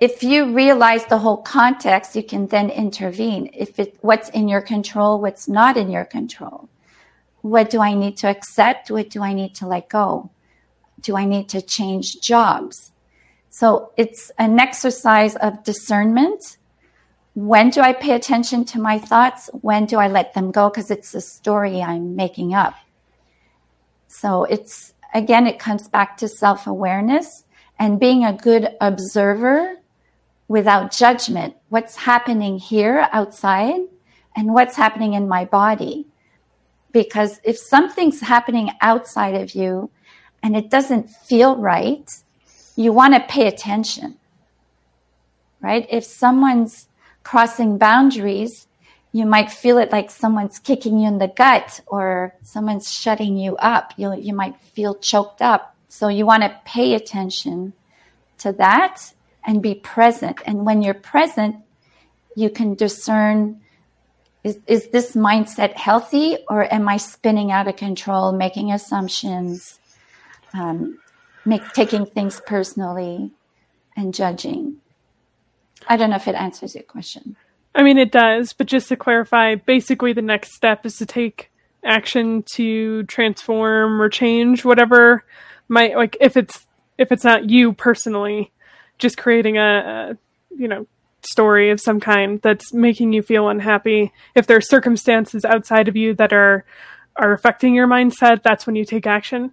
if 0.00 0.22
you 0.22 0.52
realize 0.52 1.06
the 1.06 1.18
whole 1.18 1.38
context, 1.38 2.16
you 2.16 2.22
can 2.22 2.48
then 2.48 2.68
intervene. 2.70 3.50
If 3.52 3.78
it 3.78 3.96
what's 4.00 4.28
in 4.30 4.48
your 4.48 4.60
control, 4.60 5.20
what's 5.20 5.48
not 5.48 5.76
in 5.76 5.90
your 5.90 6.04
control. 6.04 6.68
What 7.42 7.70
do 7.70 7.80
I 7.80 7.94
need 7.94 8.16
to 8.18 8.28
accept? 8.28 8.90
What 8.90 9.10
do 9.10 9.22
I 9.22 9.32
need 9.32 9.54
to 9.56 9.66
let 9.66 9.88
go? 9.88 10.30
Do 11.00 11.16
I 11.16 11.24
need 11.26 11.48
to 11.50 11.60
change 11.60 12.20
jobs? 12.22 12.92
So 13.50 13.92
it's 13.96 14.32
an 14.38 14.58
exercise 14.58 15.36
of 15.36 15.62
discernment. 15.62 16.56
When 17.34 17.70
do 17.70 17.80
I 17.80 17.92
pay 17.92 18.14
attention 18.14 18.64
to 18.66 18.80
my 18.80 18.98
thoughts? 18.98 19.48
When 19.52 19.86
do 19.86 19.98
I 19.98 20.08
let 20.08 20.34
them 20.34 20.50
go? 20.50 20.70
Because 20.70 20.90
it's 20.90 21.14
a 21.14 21.20
story 21.20 21.82
I'm 21.82 22.16
making 22.16 22.54
up. 22.54 22.74
So 24.08 24.44
it's, 24.44 24.94
again, 25.12 25.46
it 25.46 25.58
comes 25.58 25.88
back 25.88 26.16
to 26.18 26.28
self 26.28 26.66
awareness 26.66 27.44
and 27.78 28.00
being 28.00 28.24
a 28.24 28.32
good 28.32 28.70
observer 28.80 29.76
without 30.48 30.92
judgment. 30.92 31.54
What's 31.68 31.96
happening 31.96 32.58
here 32.58 33.08
outside 33.12 33.80
and 34.36 34.52
what's 34.54 34.76
happening 34.76 35.14
in 35.14 35.28
my 35.28 35.44
body? 35.44 36.06
because 36.94 37.40
if 37.42 37.58
something's 37.58 38.20
happening 38.20 38.70
outside 38.80 39.34
of 39.34 39.54
you 39.54 39.90
and 40.42 40.56
it 40.56 40.70
doesn't 40.70 41.10
feel 41.10 41.56
right, 41.56 42.08
you 42.76 42.92
want 42.92 43.14
to 43.14 43.20
pay 43.20 43.48
attention. 43.48 44.16
Right? 45.60 45.86
If 45.90 46.04
someone's 46.04 46.88
crossing 47.24 47.78
boundaries, 47.78 48.68
you 49.12 49.26
might 49.26 49.50
feel 49.50 49.78
it 49.78 49.90
like 49.90 50.10
someone's 50.10 50.58
kicking 50.58 51.00
you 51.00 51.08
in 51.08 51.18
the 51.18 51.28
gut 51.28 51.80
or 51.86 52.34
someone's 52.42 52.92
shutting 52.92 53.36
you 53.36 53.56
up. 53.56 53.92
You, 53.96 54.14
you 54.14 54.32
might 54.32 54.58
feel 54.60 54.94
choked 54.94 55.42
up. 55.42 55.74
So 55.88 56.08
you 56.08 56.24
want 56.26 56.44
to 56.44 56.60
pay 56.64 56.94
attention 56.94 57.72
to 58.38 58.52
that 58.52 59.12
and 59.46 59.62
be 59.62 59.74
present. 59.74 60.38
And 60.46 60.64
when 60.64 60.82
you're 60.82 60.94
present, 60.94 61.56
you 62.36 62.50
can 62.50 62.74
discern 62.74 63.60
is, 64.42 64.58
is 64.66 64.90
this 64.90 65.16
mindset 65.16 65.72
healthy 65.72 66.36
or 66.48 66.72
am 66.72 66.86
I 66.86 66.98
spinning 66.98 67.50
out 67.50 67.66
of 67.66 67.76
control, 67.76 68.32
making 68.32 68.72
assumptions, 68.72 69.80
um, 70.52 70.98
make, 71.46 71.66
taking 71.72 72.04
things 72.04 72.42
personally, 72.46 73.32
and 73.96 74.12
judging? 74.12 74.76
I 75.88 75.96
don't 75.96 76.10
know 76.10 76.16
if 76.16 76.28
it 76.28 76.34
answers 76.34 76.74
your 76.74 76.84
question. 76.84 77.36
I 77.74 77.82
mean, 77.82 77.98
it 77.98 78.12
does, 78.12 78.52
but 78.52 78.66
just 78.66 78.88
to 78.88 78.96
clarify, 78.96 79.54
basically 79.54 80.12
the 80.12 80.22
next 80.22 80.52
step 80.54 80.84
is 80.84 80.96
to 80.96 81.06
take 81.06 81.50
action 81.82 82.42
to 82.54 83.02
transform 83.04 84.00
or 84.00 84.08
change 84.08 84.64
whatever 84.64 85.22
might 85.68 85.94
like 85.96 86.16
if 86.18 86.34
it's 86.34 86.66
if 86.96 87.12
it's 87.12 87.24
not 87.24 87.50
you 87.50 87.72
personally, 87.72 88.52
just 88.98 89.16
creating 89.18 89.58
a, 89.58 90.16
a 90.16 90.54
you 90.56 90.68
know 90.68 90.86
story 91.22 91.70
of 91.70 91.80
some 91.80 92.00
kind 92.00 92.40
that's 92.42 92.72
making 92.72 93.12
you 93.12 93.22
feel 93.22 93.48
unhappy, 93.48 94.12
if 94.34 94.46
there 94.46 94.56
are 94.56 94.62
circumstances 94.62 95.44
outside 95.44 95.88
of 95.88 95.96
you 95.96 96.14
that 96.14 96.32
are 96.32 96.64
are 97.16 97.32
affecting 97.32 97.74
your 97.74 97.86
mindset, 97.86 98.42
that's 98.42 98.66
when 98.66 98.76
you 98.76 98.84
take 98.84 99.06
action. 99.06 99.52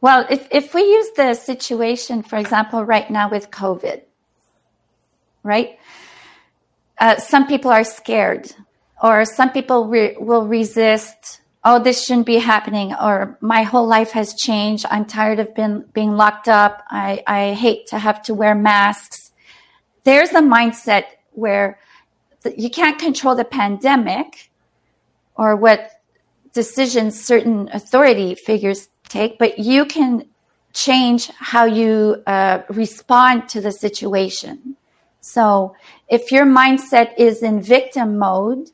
Well, 0.00 0.26
if, 0.30 0.46
if 0.50 0.74
we 0.74 0.82
use 0.82 1.10
the 1.16 1.34
situation, 1.34 2.22
for 2.22 2.36
example, 2.36 2.84
right 2.84 3.10
now 3.10 3.28
with 3.28 3.50
COVID, 3.50 4.02
right? 5.42 5.78
Uh, 6.98 7.16
some 7.16 7.46
people 7.46 7.70
are 7.70 7.82
scared, 7.82 8.52
or 9.02 9.24
some 9.24 9.50
people 9.50 9.88
re- 9.88 10.16
will 10.18 10.46
resist. 10.46 11.40
Oh, 11.68 11.78
this 11.82 12.04
shouldn't 12.04 12.26
be 12.26 12.38
happening, 12.38 12.94
or 12.94 13.36
my 13.40 13.62
whole 13.64 13.86
life 13.86 14.12
has 14.12 14.34
changed. 14.34 14.86
I'm 14.88 15.04
tired 15.04 15.40
of 15.40 15.54
being 15.54 15.84
being 15.92 16.12
locked 16.16 16.48
up. 16.48 16.84
I, 16.88 17.22
I 17.26 17.52
hate 17.54 17.88
to 17.88 17.98
have 17.98 18.22
to 18.22 18.34
wear 18.34 18.54
masks 18.54 19.26
there's 20.06 20.30
a 20.30 20.40
mindset 20.40 21.04
where 21.32 21.80
you 22.56 22.70
can't 22.70 22.96
control 22.96 23.34
the 23.34 23.44
pandemic 23.44 24.50
or 25.34 25.56
what 25.56 25.90
decisions 26.52 27.20
certain 27.20 27.68
authority 27.72 28.36
figures 28.36 28.88
take, 29.08 29.36
but 29.36 29.58
you 29.58 29.84
can 29.84 30.24
change 30.72 31.28
how 31.38 31.64
you 31.64 32.22
uh, 32.28 32.62
respond 32.68 33.48
to 33.48 33.60
the 33.60 33.72
situation. 33.72 34.76
So 35.20 35.74
if 36.08 36.30
your 36.30 36.46
mindset 36.46 37.10
is 37.18 37.42
in 37.42 37.60
victim 37.60 38.16
mode, 38.16 38.70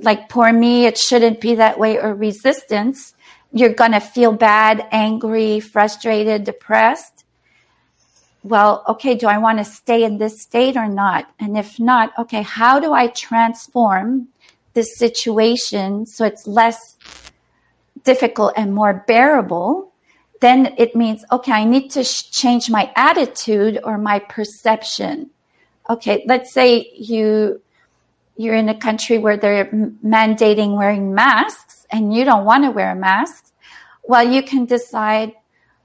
like 0.00 0.28
poor 0.28 0.52
me, 0.52 0.86
it 0.86 0.98
shouldn't 0.98 1.40
be 1.40 1.54
that 1.56 1.78
way, 1.78 1.98
or 1.98 2.14
resistance, 2.14 3.14
you're 3.52 3.74
going 3.74 3.92
to 3.92 4.00
feel 4.00 4.32
bad, 4.32 4.86
angry, 4.90 5.60
frustrated, 5.60 6.44
depressed 6.44 7.24
well, 8.46 8.84
okay, 8.86 9.16
do 9.16 9.26
I 9.26 9.38
want 9.38 9.58
to 9.58 9.64
stay 9.64 10.04
in 10.04 10.18
this 10.18 10.40
state 10.40 10.76
or 10.76 10.86
not? 10.86 11.28
And 11.40 11.58
if 11.58 11.80
not, 11.80 12.12
okay, 12.16 12.42
how 12.42 12.78
do 12.78 12.92
I 12.92 13.08
transform 13.08 14.28
this 14.72 14.96
situation 14.96 16.06
so 16.06 16.24
it's 16.24 16.46
less 16.46 16.96
difficult 18.04 18.52
and 18.56 18.72
more 18.72 19.04
bearable? 19.08 19.92
Then 20.40 20.74
it 20.78 20.94
means, 20.94 21.24
okay, 21.32 21.52
I 21.52 21.64
need 21.64 21.90
to 21.92 22.04
sh- 22.04 22.30
change 22.30 22.70
my 22.70 22.92
attitude 22.94 23.80
or 23.82 23.98
my 23.98 24.20
perception. 24.20 25.30
Okay, 25.90 26.24
let's 26.28 26.52
say 26.52 26.92
you 26.94 27.60
you're 28.36 28.54
in 28.54 28.68
a 28.68 28.78
country 28.78 29.18
where 29.18 29.36
they're 29.36 29.66
mandating 29.66 30.76
wearing 30.76 31.14
masks 31.14 31.86
and 31.90 32.14
you 32.14 32.24
don't 32.24 32.44
want 32.44 32.64
to 32.64 32.70
wear 32.70 32.90
a 32.90 32.94
mask, 32.94 33.52
well, 34.04 34.26
you 34.26 34.42
can 34.42 34.66
decide, 34.66 35.32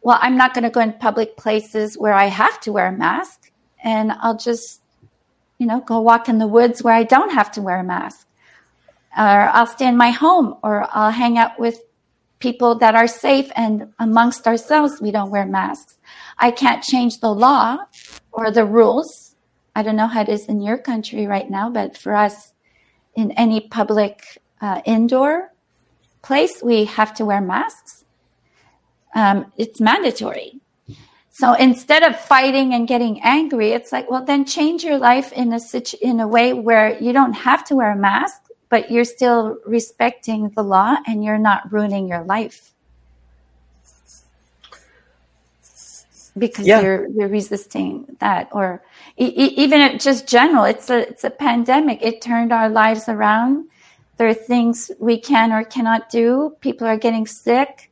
well, 0.01 0.19
I'm 0.21 0.37
not 0.37 0.53
going 0.53 0.63
to 0.63 0.69
go 0.69 0.81
in 0.81 0.93
public 0.93 1.37
places 1.37 1.97
where 1.97 2.13
I 2.13 2.25
have 2.25 2.59
to 2.61 2.71
wear 2.71 2.87
a 2.87 2.91
mask 2.91 3.51
and 3.83 4.11
I'll 4.11 4.37
just, 4.37 4.81
you 5.57 5.65
know, 5.65 5.79
go 5.81 5.99
walk 6.01 6.29
in 6.29 6.37
the 6.37 6.47
woods 6.47 6.83
where 6.83 6.93
I 6.93 7.03
don't 7.03 7.31
have 7.31 7.51
to 7.53 7.61
wear 7.61 7.79
a 7.79 7.83
mask. 7.83 8.27
Or 9.17 9.49
I'll 9.49 9.67
stay 9.67 9.87
in 9.87 9.97
my 9.97 10.11
home 10.11 10.55
or 10.63 10.87
I'll 10.91 11.11
hang 11.11 11.37
out 11.37 11.59
with 11.59 11.81
people 12.39 12.75
that 12.75 12.95
are 12.95 13.07
safe 13.07 13.51
and 13.55 13.93
amongst 13.99 14.47
ourselves 14.47 14.99
we 14.99 15.11
don't 15.11 15.31
wear 15.31 15.45
masks. 15.45 15.97
I 16.37 16.51
can't 16.51 16.83
change 16.83 17.19
the 17.19 17.33
law 17.33 17.77
or 18.31 18.51
the 18.51 18.65
rules. 18.65 19.30
I 19.75 19.83
don't 19.83 19.95
know 19.95 20.07
how 20.07 20.21
it 20.21 20.29
is 20.29 20.47
in 20.47 20.61
your 20.61 20.77
country 20.77 21.25
right 21.27 21.49
now, 21.49 21.69
but 21.69 21.97
for 21.97 22.13
us 22.15 22.53
in 23.15 23.31
any 23.31 23.61
public 23.61 24.39
uh, 24.59 24.81
indoor 24.85 25.53
place, 26.21 26.61
we 26.61 26.85
have 26.85 27.13
to 27.15 27.25
wear 27.25 27.41
masks. 27.41 28.05
Um, 29.15 29.51
it's 29.57 29.81
mandatory. 29.81 30.61
So 31.29 31.53
instead 31.53 32.03
of 32.03 32.19
fighting 32.19 32.73
and 32.73 32.87
getting 32.87 33.21
angry, 33.23 33.71
it's 33.71 33.91
like, 33.91 34.11
well, 34.11 34.23
then 34.23 34.45
change 34.45 34.83
your 34.83 34.97
life 34.97 35.31
in 35.31 35.53
a 35.53 35.59
situ- 35.59 35.97
in 36.01 36.19
a 36.19 36.27
way 36.27 36.53
where 36.53 37.01
you 37.01 37.13
don't 37.13 37.33
have 37.33 37.63
to 37.65 37.75
wear 37.75 37.91
a 37.91 37.95
mask, 37.95 38.41
but 38.69 38.91
you're 38.91 39.05
still 39.05 39.57
respecting 39.65 40.49
the 40.49 40.63
law 40.63 40.97
and 41.07 41.23
you're 41.23 41.39
not 41.39 41.71
ruining 41.71 42.07
your 42.07 42.23
life 42.23 42.73
because 46.37 46.67
yeah. 46.67 46.81
you're 46.81 47.07
you're 47.07 47.27
resisting 47.27 48.05
that, 48.19 48.49
or 48.51 48.83
e- 49.17 49.53
even 49.57 49.97
just 49.99 50.27
general. 50.27 50.65
It's 50.65 50.89
a 50.89 51.07
it's 51.09 51.23
a 51.23 51.29
pandemic. 51.29 51.99
It 52.01 52.21
turned 52.21 52.51
our 52.51 52.69
lives 52.69 53.07
around. 53.07 53.67
There 54.17 54.27
are 54.27 54.33
things 54.33 54.91
we 54.99 55.19
can 55.19 55.51
or 55.51 55.63
cannot 55.63 56.09
do. 56.09 56.55
People 56.61 56.87
are 56.87 56.97
getting 56.97 57.25
sick. 57.25 57.91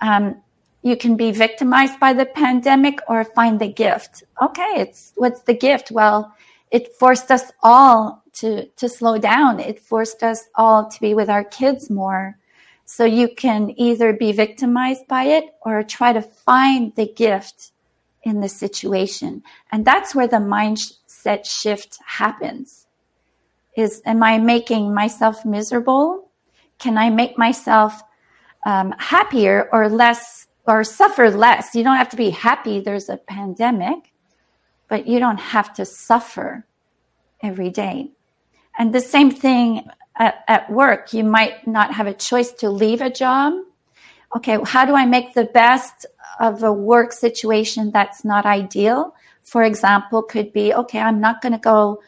Um, 0.00 0.42
you 0.82 0.96
can 0.96 1.16
be 1.16 1.30
victimized 1.30 1.98
by 1.98 2.12
the 2.12 2.26
pandemic 2.26 2.98
or 3.08 3.24
find 3.24 3.58
the 3.58 3.72
gift. 3.72 4.24
Okay, 4.42 4.74
it's 4.76 5.12
what's 5.16 5.42
the 5.42 5.54
gift? 5.54 5.90
Well, 5.90 6.34
it 6.70 6.94
forced 6.96 7.30
us 7.30 7.52
all 7.62 8.22
to 8.34 8.66
to 8.66 8.88
slow 8.88 9.18
down. 9.18 9.60
It 9.60 9.80
forced 9.80 10.22
us 10.22 10.44
all 10.56 10.90
to 10.90 11.00
be 11.00 11.14
with 11.14 11.30
our 11.30 11.44
kids 11.44 11.88
more. 11.88 12.36
So 12.84 13.04
you 13.04 13.28
can 13.34 13.72
either 13.80 14.12
be 14.12 14.32
victimized 14.32 15.06
by 15.08 15.24
it 15.24 15.44
or 15.62 15.82
try 15.82 16.12
to 16.12 16.20
find 16.20 16.94
the 16.96 17.06
gift 17.06 17.72
in 18.24 18.40
the 18.40 18.48
situation. 18.48 19.42
And 19.70 19.84
that's 19.84 20.14
where 20.14 20.26
the 20.26 20.36
mindset 20.36 21.44
shift 21.44 21.98
happens. 22.04 22.86
Is 23.76 24.02
am 24.04 24.22
I 24.22 24.38
making 24.38 24.94
myself 24.94 25.44
miserable? 25.44 26.30
Can 26.78 26.98
I 26.98 27.10
make 27.10 27.38
myself 27.38 28.02
um, 28.66 28.94
happier 28.98 29.68
or 29.72 29.88
less 29.88 30.46
or 30.66 30.84
suffer 30.84 31.30
less. 31.30 31.74
You 31.74 31.84
don't 31.84 31.96
have 31.96 32.08
to 32.10 32.16
be 32.16 32.30
happy 32.30 32.80
there's 32.80 33.08
a 33.08 33.16
pandemic, 33.16 34.12
but 34.88 35.06
you 35.06 35.18
don't 35.18 35.40
have 35.40 35.74
to 35.74 35.84
suffer 35.84 36.66
every 37.42 37.70
day. 37.70 38.10
And 38.78 38.92
the 38.92 39.00
same 39.00 39.30
thing 39.30 39.86
at, 40.16 40.42
at, 40.48 40.70
work. 40.70 41.12
You 41.12 41.24
might 41.24 41.66
not 41.66 41.94
have 41.94 42.06
a 42.06 42.14
choice 42.14 42.52
to 42.52 42.70
leave 42.70 43.00
a 43.00 43.10
job. 43.10 43.54
Okay, 44.36 44.58
how 44.64 44.84
do 44.84 44.94
I 44.94 45.06
make 45.06 45.34
the 45.34 45.44
best 45.44 46.06
of 46.40 46.62
a 46.62 46.72
work 46.72 47.12
situation 47.12 47.90
that's 47.90 48.24
not 48.24 48.46
ideal? 48.46 49.14
For 49.42 49.62
example, 49.62 50.22
could 50.22 50.52
be 50.52 50.74
okay, 50.74 50.98
I'm 50.98 51.20
not 51.20 51.40
going 51.40 51.52
to 51.52 51.58
go 51.58 52.02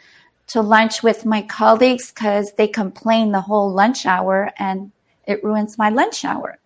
to 0.49 0.61
lunch 0.61 1.03
with 1.03 1.25
my 1.25 1.43
colleagues 1.43 2.11
because 2.11 2.53
they 2.53 2.69
complain 2.69 3.33
the 3.33 3.41
whole 3.41 3.71
lunch 3.73 4.07
hour 4.07 4.51
and 4.59 4.93
it 5.27 5.43
ruins 5.45 5.79
my 5.79 5.91
lunch 5.91 6.25
hour. 6.25 6.59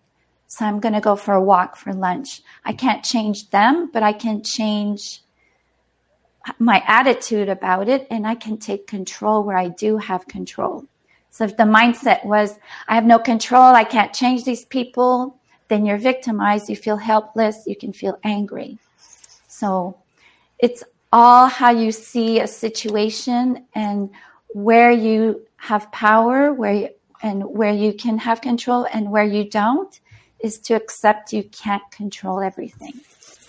So 0.47 0.65
I'm 0.65 0.79
going 0.79 0.93
to 0.93 1.01
go 1.01 1.15
for 1.15 1.33
a 1.33 1.41
walk 1.41 1.75
for 1.75 1.93
lunch. 1.93 2.41
I 2.65 2.73
can't 2.73 3.03
change 3.03 3.49
them, 3.49 3.89
but 3.91 4.03
I 4.03 4.13
can 4.13 4.43
change 4.43 5.21
my 6.59 6.83
attitude 6.87 7.49
about 7.49 7.87
it 7.87 8.07
and 8.09 8.25
I 8.25 8.35
can 8.35 8.57
take 8.57 8.87
control 8.87 9.43
where 9.43 9.57
I 9.57 9.67
do 9.69 9.97
have 9.97 10.27
control. 10.27 10.85
So 11.29 11.45
if 11.45 11.55
the 11.55 11.63
mindset 11.63 12.25
was, 12.25 12.59
I 12.87 12.95
have 12.95 13.05
no 13.05 13.19
control, 13.19 13.73
I 13.73 13.83
can't 13.83 14.13
change 14.13 14.43
these 14.43 14.65
people, 14.65 15.39
then 15.71 15.85
you're 15.85 15.97
victimized, 15.97 16.67
you 16.69 16.75
feel 16.75 16.97
helpless, 16.97 17.63
you 17.65 17.77
can 17.77 17.93
feel 17.93 18.19
angry. 18.25 18.77
So 19.47 19.97
it's 20.59 20.83
all 21.13 21.47
how 21.47 21.71
you 21.71 21.93
see 21.93 22.41
a 22.41 22.47
situation 22.47 23.65
and 23.73 24.09
where 24.49 24.91
you 24.91 25.47
have 25.55 25.89
power, 25.93 26.51
where 26.51 26.73
you, 26.73 26.89
and 27.23 27.45
where 27.45 27.71
you 27.71 27.93
can 27.93 28.17
have 28.17 28.41
control 28.41 28.85
and 28.91 29.11
where 29.11 29.23
you 29.23 29.49
don't 29.49 29.97
is 30.41 30.59
to 30.59 30.73
accept 30.73 31.31
you 31.31 31.43
can't 31.45 31.89
control 31.89 32.41
everything. 32.41 32.99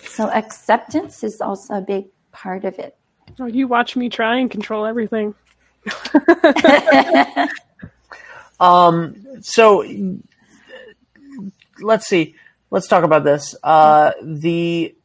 So 0.05 0.29
acceptance 0.31 1.25
is 1.25 1.41
also 1.41 1.73
a 1.73 1.81
big 1.81 2.05
part 2.31 2.63
of 2.63 2.79
it. 2.79 2.95
Oh, 3.37 3.47
you 3.47 3.67
watch 3.67 3.97
me 3.97 4.07
try 4.07 4.37
and 4.37 4.49
control 4.49 4.85
everything. 4.85 5.35
um, 8.61 9.41
so 9.41 9.83
let's 11.79 12.07
see. 12.07 12.35
Let's 12.71 12.87
talk 12.87 13.03
about 13.03 13.23
this. 13.23 13.55
Uh, 13.63 14.11
the 14.21 14.95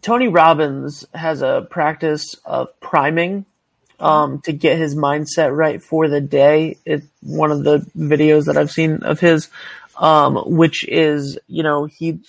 Tony 0.00 0.28
Robbins 0.28 1.04
has 1.14 1.42
a 1.42 1.66
practice 1.70 2.34
of 2.44 2.68
priming 2.80 3.46
um, 4.00 4.40
to 4.42 4.52
get 4.52 4.78
his 4.78 4.94
mindset 4.94 5.54
right 5.54 5.82
for 5.82 6.08
the 6.08 6.20
day. 6.20 6.78
It's 6.84 7.06
one 7.22 7.50
of 7.50 7.64
the 7.64 7.78
videos 7.96 8.46
that 8.46 8.56
I've 8.56 8.70
seen 8.70 9.02
of 9.02 9.20
his 9.20 9.48
um, 9.96 10.36
which 10.46 10.86
is 10.88 11.38
you 11.46 11.62
know 11.62 11.84
he 11.84 12.20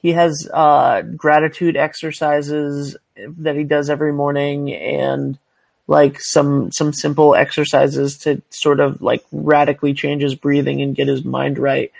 he 0.00 0.12
has 0.12 0.48
uh, 0.52 1.02
gratitude 1.02 1.76
exercises 1.76 2.96
that 3.16 3.56
he 3.56 3.64
does 3.64 3.88
every 3.88 4.12
morning 4.12 4.72
and 4.72 5.38
like 5.86 6.20
some 6.20 6.70
some 6.72 6.92
simple 6.92 7.34
exercises 7.34 8.18
to 8.18 8.40
sort 8.50 8.80
of 8.80 9.02
like 9.02 9.24
radically 9.32 9.94
change 9.94 10.22
his 10.22 10.34
breathing 10.34 10.80
and 10.80 10.94
get 10.94 11.08
his 11.08 11.24
mind 11.24 11.58
right 11.58 11.92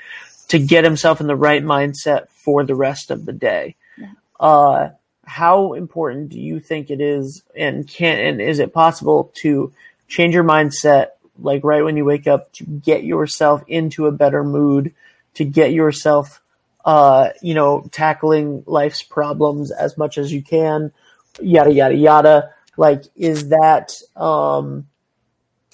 to 0.48 0.58
get 0.58 0.84
himself 0.84 1.20
in 1.20 1.26
the 1.26 1.36
right 1.36 1.64
mindset 1.64 2.28
for 2.28 2.64
the 2.64 2.74
rest 2.74 3.10
of 3.10 3.24
the 3.24 3.32
day. 3.32 3.74
Yeah. 3.96 4.12
Uh, 4.38 4.90
how 5.24 5.72
important 5.72 6.30
do 6.30 6.40
you 6.40 6.60
think 6.60 6.90
it 6.90 7.00
is 7.00 7.42
and 7.56 7.86
can 7.86 8.18
and 8.18 8.40
is 8.40 8.58
it 8.58 8.72
possible 8.72 9.32
to 9.36 9.72
change 10.08 10.34
your 10.34 10.44
mindset 10.44 11.08
like 11.38 11.64
right 11.64 11.84
when 11.84 11.96
you 11.96 12.04
wake 12.04 12.26
up 12.26 12.52
to 12.52 12.64
get 12.64 13.04
yourself 13.04 13.62
into 13.66 14.06
a 14.06 14.12
better 14.12 14.44
mood, 14.44 14.94
to 15.34 15.44
get 15.44 15.72
yourself, 15.72 16.40
uh, 16.84 17.30
you 17.40 17.54
know, 17.54 17.88
tackling 17.92 18.62
life's 18.66 19.02
problems 19.02 19.70
as 19.70 19.96
much 19.96 20.18
as 20.18 20.32
you 20.32 20.42
can, 20.42 20.92
yada, 21.40 21.72
yada, 21.72 21.94
yada. 21.94 22.54
Like, 22.76 23.04
is 23.16 23.48
that, 23.50 23.92
um, 24.16 24.88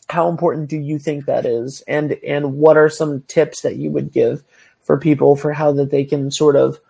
how 0.09 0.29
important 0.29 0.69
do 0.69 0.79
you 0.79 0.99
think 0.99 1.27
that 1.27 1.47
is? 1.47 1.83
And, 1.87 2.13
and 2.27 2.55
what 2.55 2.77
are 2.77 2.89
some 2.89 3.23
tips 3.23 3.63
that 3.63 3.77
you 3.77 3.91
would 3.91 4.13
give 4.13 4.43
for 4.83 4.99
people 4.99 5.37
for 5.37 5.53
how 5.53 5.73
that 5.73 5.91
they 5.91 6.05
can 6.05 6.31
sort 6.31 6.57
of, 6.57 6.81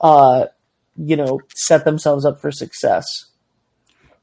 uh, 0.00 0.46
you 0.96 1.16
know, 1.16 1.40
set 1.54 1.84
themselves 1.84 2.24
up 2.24 2.40
for 2.40 2.50
success? 2.50 3.26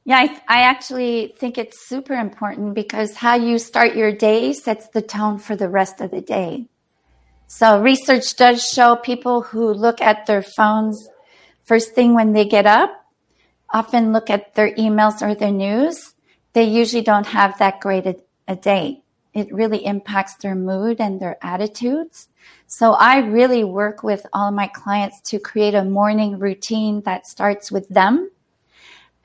Yeah, 0.04 0.20
I, 0.20 0.42
I, 0.48 0.62
actually 0.62 1.34
think 1.38 1.58
it's 1.58 1.86
super 1.86 2.14
important 2.14 2.74
because 2.74 3.16
how 3.16 3.36
you 3.36 3.60
start 3.60 3.96
your 3.96 4.14
day 4.14 4.54
sets 4.54 4.88
the 4.88 5.02
tone 5.02 5.38
for 5.38 5.58
the 5.58 5.68
rest 5.68 6.00
of 6.00 6.12
the 6.12 6.22
day. 6.22 6.68
So 7.48 7.82
research 7.82 8.36
does 8.38 8.64
show 8.64 8.96
people 8.96 9.42
who 9.42 9.74
look 9.74 10.00
at 10.00 10.26
their 10.26 10.42
phones 10.42 11.10
first 11.66 11.94
thing 11.94 12.14
when 12.14 12.32
they 12.32 12.46
get 12.46 12.66
up, 12.66 13.06
often 13.70 14.14
look 14.14 14.30
at 14.30 14.56
their 14.56 14.74
emails 14.76 15.22
or 15.22 15.36
their 15.36 15.52
news. 15.52 16.14
They 16.54 16.64
usually 16.64 17.04
don't 17.04 17.28
have 17.28 17.58
that 17.60 17.80
great 17.80 18.06
a, 18.06 18.16
a 18.48 18.56
day. 18.56 19.04
It 19.34 19.54
really 19.54 19.86
impacts 19.86 20.36
their 20.36 20.56
mood 20.56 21.00
and 21.00 21.20
their 21.20 21.38
attitudes. 21.42 22.28
So 22.66 22.94
I 22.94 23.20
really 23.20 23.64
work 23.64 24.04
with 24.04 24.26
all 24.34 24.52
my 24.52 24.68
clients 24.68 25.22
to 25.30 25.40
create 25.40 25.76
a 25.76 25.84
morning 25.84 26.40
routine 26.40 27.02
that 27.02 27.28
starts 27.28 27.72
with 27.72 27.88
them 27.90 28.32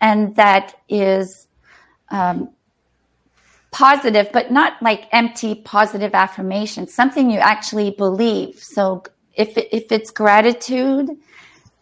and 0.03 0.37
that 0.37 0.75
is 0.89 1.47
um, 2.11 2.51
positive, 3.71 4.29
but 4.33 4.51
not 4.51 4.83
like 4.83 5.07
empty 5.13 5.55
positive 5.55 6.15
affirmation, 6.15 6.89
something 6.89 7.31
you 7.31 7.39
actually 7.39 7.93
believe. 7.93 8.59
So 8.59 9.05
if, 9.35 9.57
if 9.57 9.91
it's 9.91 10.11
gratitude, 10.11 11.09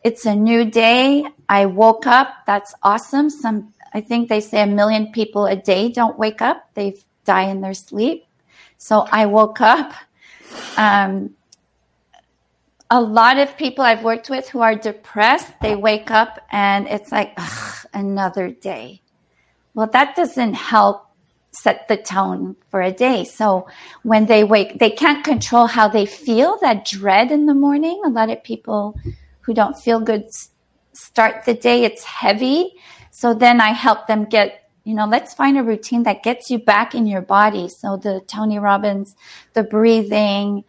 it's 0.04 0.24
a 0.24 0.34
new 0.34 0.64
day. 0.66 1.24
I 1.50 1.66
woke 1.66 2.06
up. 2.06 2.28
That's 2.46 2.72
awesome. 2.84 3.28
Some, 3.28 3.74
I 3.92 4.00
think 4.00 4.28
they 4.28 4.40
say 4.40 4.62
a 4.62 4.66
million 4.66 5.10
people 5.10 5.46
a 5.46 5.56
day 5.56 5.90
don't 5.90 6.16
wake 6.16 6.40
up. 6.40 6.70
They 6.74 6.96
die 7.24 7.50
in 7.50 7.60
their 7.60 7.74
sleep. 7.74 8.24
So 8.78 9.00
I 9.10 9.26
woke 9.26 9.60
up. 9.60 9.92
Um, 10.76 11.34
a 12.88 13.00
lot 13.00 13.36
of 13.38 13.56
people 13.56 13.84
I've 13.84 14.04
worked 14.04 14.30
with 14.30 14.48
who 14.48 14.60
are 14.60 14.76
depressed, 14.76 15.52
they 15.60 15.74
wake 15.74 16.10
up 16.10 16.40
and 16.50 16.86
it's 16.86 17.10
like, 17.10 17.36
another 17.92 18.50
day. 18.50 19.02
Well, 19.74 19.88
that 19.92 20.14
doesn't 20.14 20.54
help 20.54 21.06
set 21.52 21.88
the 21.88 21.96
tone 21.96 22.56
for 22.70 22.80
a 22.80 22.92
day. 22.92 23.24
So 23.24 23.66
when 24.04 24.26
they 24.26 24.44
wake, 24.44 24.78
they 24.78 24.90
can't 24.90 25.24
control 25.24 25.66
how 25.66 25.88
they 25.88 26.06
feel 26.06 26.58
that 26.62 26.84
dread 26.84 27.32
in 27.32 27.46
the 27.46 27.54
morning. 27.54 28.00
A 28.04 28.08
lot 28.08 28.30
of 28.30 28.42
people 28.44 28.96
who 29.40 29.52
don't 29.54 29.76
feel 29.76 29.98
good 30.00 30.30
start 31.00 31.44
the 31.44 31.54
day, 31.54 31.84
it's 31.84 32.04
heavy. 32.04 32.74
So 33.10 33.34
then 33.34 33.60
I 33.60 33.70
help 33.70 34.06
them 34.06 34.24
get, 34.24 34.70
you 34.84 34.94
know, 34.94 35.06
let's 35.06 35.34
find 35.34 35.58
a 35.58 35.62
routine 35.62 36.02
that 36.04 36.22
gets 36.22 36.50
you 36.50 36.58
back 36.58 36.94
in 36.94 37.06
your 37.06 37.22
body. 37.22 37.68
So 37.68 37.96
the 37.96 38.20
Tony 38.26 38.58
Robbins, 38.58 39.16
the 39.54 39.62
breathing, 39.62 40.64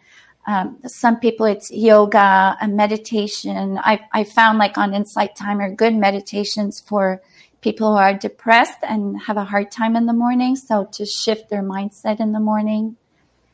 um, 0.48 0.80
some 0.88 1.20
people 1.20 1.46
it's 1.46 1.70
yoga 1.70 2.58
and 2.60 2.76
meditation. 2.76 3.78
I, 3.78 4.00
I 4.12 4.24
found 4.24 4.58
like 4.58 4.78
on 4.78 4.94
Insight 4.94 5.36
Timer 5.36 5.74
good 5.76 5.96
meditations 5.96 6.80
for 6.80 7.22
people 7.62 7.92
who 7.92 7.98
are 7.98 8.16
depressed 8.16 8.80
and 8.82 9.22
have 9.22 9.38
a 9.38 9.46
hard 9.46 9.70
time 9.70 9.96
in 9.96 10.08
the 10.08 10.14
morning. 10.14 10.56
So 10.56 10.86
to 10.94 11.06
shift 11.06 11.50
their 11.50 11.62
mindset 11.62 12.20
in 12.20 12.32
the 12.32 12.40
morning, 12.40 12.98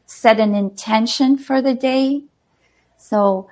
set 0.06 0.40
an 0.40 0.56
intention 0.56 1.38
for 1.38 1.62
the 1.62 1.74
day. 1.74 2.24
So 2.98 3.50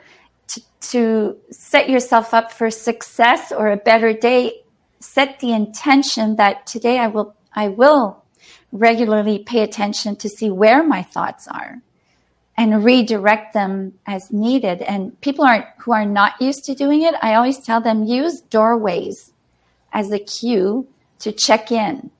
to, 0.47 1.37
set 1.49 1.89
yourself 1.89 2.33
up 2.33 2.51
for 2.51 2.69
success 2.69 3.51
or 3.51 3.71
a 3.71 3.77
better 3.77 4.13
day, 4.13 4.61
set 4.99 5.39
the 5.39 5.51
intention 5.51 6.35
that 6.35 6.65
today 6.67 6.99
I 6.99 7.07
will, 7.07 7.35
I 7.53 7.69
will 7.69 8.23
regularly 8.71 9.39
pay 9.39 9.61
attention 9.61 10.15
to 10.17 10.29
see 10.29 10.49
where 10.49 10.83
my 10.83 11.01
thoughts 11.01 11.47
are 11.47 11.81
and 12.57 12.83
redirect 12.83 13.53
them 13.53 13.93
as 14.05 14.31
needed. 14.31 14.81
And 14.81 15.19
people 15.21 15.45
aren't, 15.45 15.65
who 15.79 15.91
are 15.91 16.05
not 16.05 16.39
used 16.39 16.65
to 16.65 16.75
doing 16.75 17.01
it, 17.01 17.15
I 17.21 17.33
always 17.35 17.59
tell 17.59 17.81
them 17.81 18.05
use 18.05 18.41
doorways 18.41 19.33
as 19.91 20.11
a 20.11 20.19
cue 20.19 20.87
to 21.19 21.31
check 21.31 21.71
in. 21.71 22.11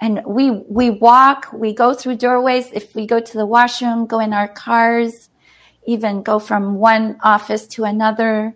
And 0.00 0.22
we, 0.26 0.50
we 0.50 0.90
walk, 0.90 1.52
we 1.52 1.72
go 1.72 1.94
through 1.94 2.16
doorways. 2.16 2.70
If 2.72 2.94
we 2.94 3.06
go 3.06 3.20
to 3.20 3.32
the 3.32 3.46
washroom, 3.46 4.06
go 4.06 4.18
in 4.18 4.32
our 4.32 4.48
cars, 4.48 5.28
even 5.86 6.22
go 6.22 6.38
from 6.38 6.76
one 6.76 7.18
office 7.22 7.66
to 7.68 7.84
another. 7.84 8.54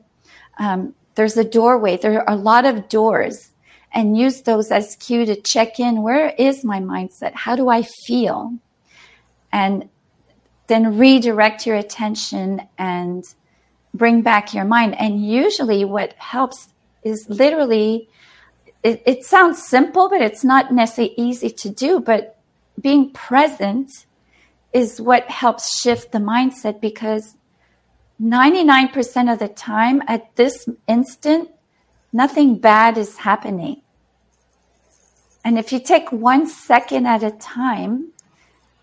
Um, 0.59 0.95
there's 1.15 1.37
a 1.37 1.45
doorway. 1.45 1.97
There 1.97 2.21
are 2.21 2.35
a 2.35 2.37
lot 2.37 2.65
of 2.65 2.89
doors 2.89 3.53
and 3.93 4.17
use 4.17 4.43
those 4.43 4.71
as 4.71 4.97
cue 4.97 5.25
to 5.25 5.41
check 5.41 5.81
in. 5.81 6.03
Where 6.03 6.29
is 6.39 6.65
my 6.65 6.81
mindset? 6.81 7.33
How 7.35 7.57
do 7.57 7.69
I 7.69 7.83
feel? 7.83 8.55
And 9.53 9.89
then 10.67 10.99
redirect 10.99 11.67
your 11.67 11.77
attention 11.77 12.69
and 12.77 13.25
bring 13.95 14.23
back 14.23 14.53
your 14.53 14.65
mind. 14.65 14.99
And 15.01 15.25
usually 15.25 15.85
what 15.85 16.13
helps 16.15 16.69
is 17.03 17.29
literally, 17.29 18.09
it, 18.83 19.03
it 19.07 19.25
sounds 19.25 19.63
simple, 19.63 20.09
but 20.09 20.21
it's 20.21 20.45
not 20.45 20.73
necessarily 20.73 21.15
easy 21.17 21.51
to 21.51 21.71
do. 21.71 22.01
But 22.01 22.39
being 22.81 23.11
present 23.13 24.07
is 24.73 25.01
what 25.01 25.31
helps 25.31 25.81
shift 25.81 26.13
the 26.13 26.19
mindset 26.19 26.81
because 26.81 27.37
99% 28.21 29.33
of 29.33 29.39
the 29.39 29.49
time 29.49 30.03
at 30.09 30.35
this 30.37 30.69
instant, 30.87 31.51
nothing 32.13 32.59
bad 32.59 32.97
is 32.97 33.19
happening. 33.19 33.83
And 35.45 35.59
if 35.59 35.73
you 35.73 35.79
take 35.79 36.11
one 36.11 36.47
second 36.47 37.07
at 37.07 37.23
a 37.23 37.31
time, 37.31 38.13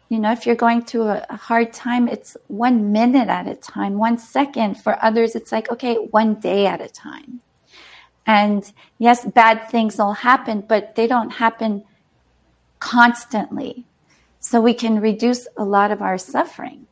you 0.10 0.20
know, 0.20 0.32
if 0.32 0.46
you're 0.46 0.56
going 0.56 0.84
through 0.84 1.08
a, 1.08 1.26
hard 1.36 1.74
time, 1.74 2.08
it's 2.08 2.38
one 2.48 2.92
minute 2.92 3.30
at 3.30 3.48
a 3.48 3.56
time, 3.56 3.98
one 3.98 4.18
second. 4.20 4.76
For 4.76 5.04
others, 5.04 5.36
it's 5.36 5.52
like, 5.52 5.72
okay, 5.72 5.96
one 5.96 6.36
day 6.36 6.68
at 6.68 6.82
a 6.82 6.88
time. 6.88 7.42
And 8.28 8.72
yes, 9.00 9.26
bad 9.26 9.70
things 9.70 9.98
will 9.98 10.14
happen, 10.14 10.62
but 10.62 10.96
they 10.96 11.08
don't 11.08 11.32
happen 11.32 11.84
constantly. 12.80 13.86
So 14.44 14.60
we 14.60 14.74
can 14.74 15.00
reduce 15.00 15.48
a 15.56 15.64
lot 15.64 15.90
of 15.92 16.02
our 16.02 16.18
suffering. 16.18 16.86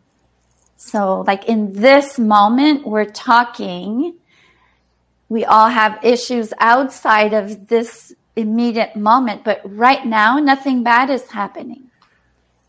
So, 0.78 1.26
like 1.28 1.46
in 1.46 1.74
this 1.74 2.18
moment, 2.18 2.88
we're 2.88 3.12
talking. 3.12 4.16
We 5.28 5.44
all 5.44 5.68
have 5.68 6.00
issues 6.02 6.54
outside 6.60 7.34
of 7.34 7.68
this 7.68 8.14
immediate 8.38 8.96
moment, 8.96 9.44
but 9.44 9.62
right 9.66 10.06
now, 10.06 10.40
nothing 10.40 10.82
bad 10.82 11.10
is 11.10 11.30
happening. 11.30 11.92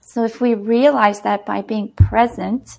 So 0.01 0.25
if 0.25 0.41
we 0.41 0.55
realize 0.55 1.21
that 1.21 1.47
by 1.47 1.63
being 1.63 1.93
present, 1.93 2.79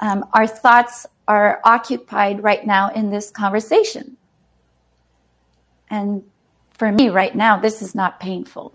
um, 0.00 0.24
our 0.32 0.46
thoughts 0.46 1.06
are 1.28 1.60
occupied 1.62 2.42
right 2.42 2.66
now 2.66 2.88
in 2.88 3.10
this 3.10 3.30
conversation. 3.30 4.16
And 5.90 6.24
for 6.72 6.90
me 6.90 7.10
right 7.10 7.34
now, 7.34 7.60
this 7.60 7.82
is 7.82 7.94
not 7.94 8.18
painful. 8.18 8.72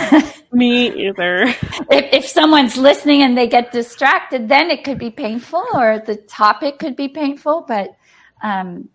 me 0.52 1.08
either. 1.08 1.42
If, 1.42 1.88
if 1.90 2.26
someone's 2.26 2.76
listening 2.76 3.22
and 3.22 3.36
they 3.36 3.46
get 3.46 3.72
distracted, 3.72 4.48
then 4.48 4.70
it 4.70 4.84
could 4.84 4.98
be 4.98 5.10
painful 5.10 5.64
or 5.74 5.98
the 5.98 6.16
topic 6.16 6.78
could 6.78 6.96
be 6.96 7.08
painful, 7.08 7.64
but 7.66 7.96
um, 8.42 8.88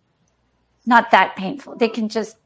not 0.86 1.12
that 1.12 1.36
painful. 1.36 1.76
They 1.76 1.90
can 1.90 2.10
just 2.10 2.38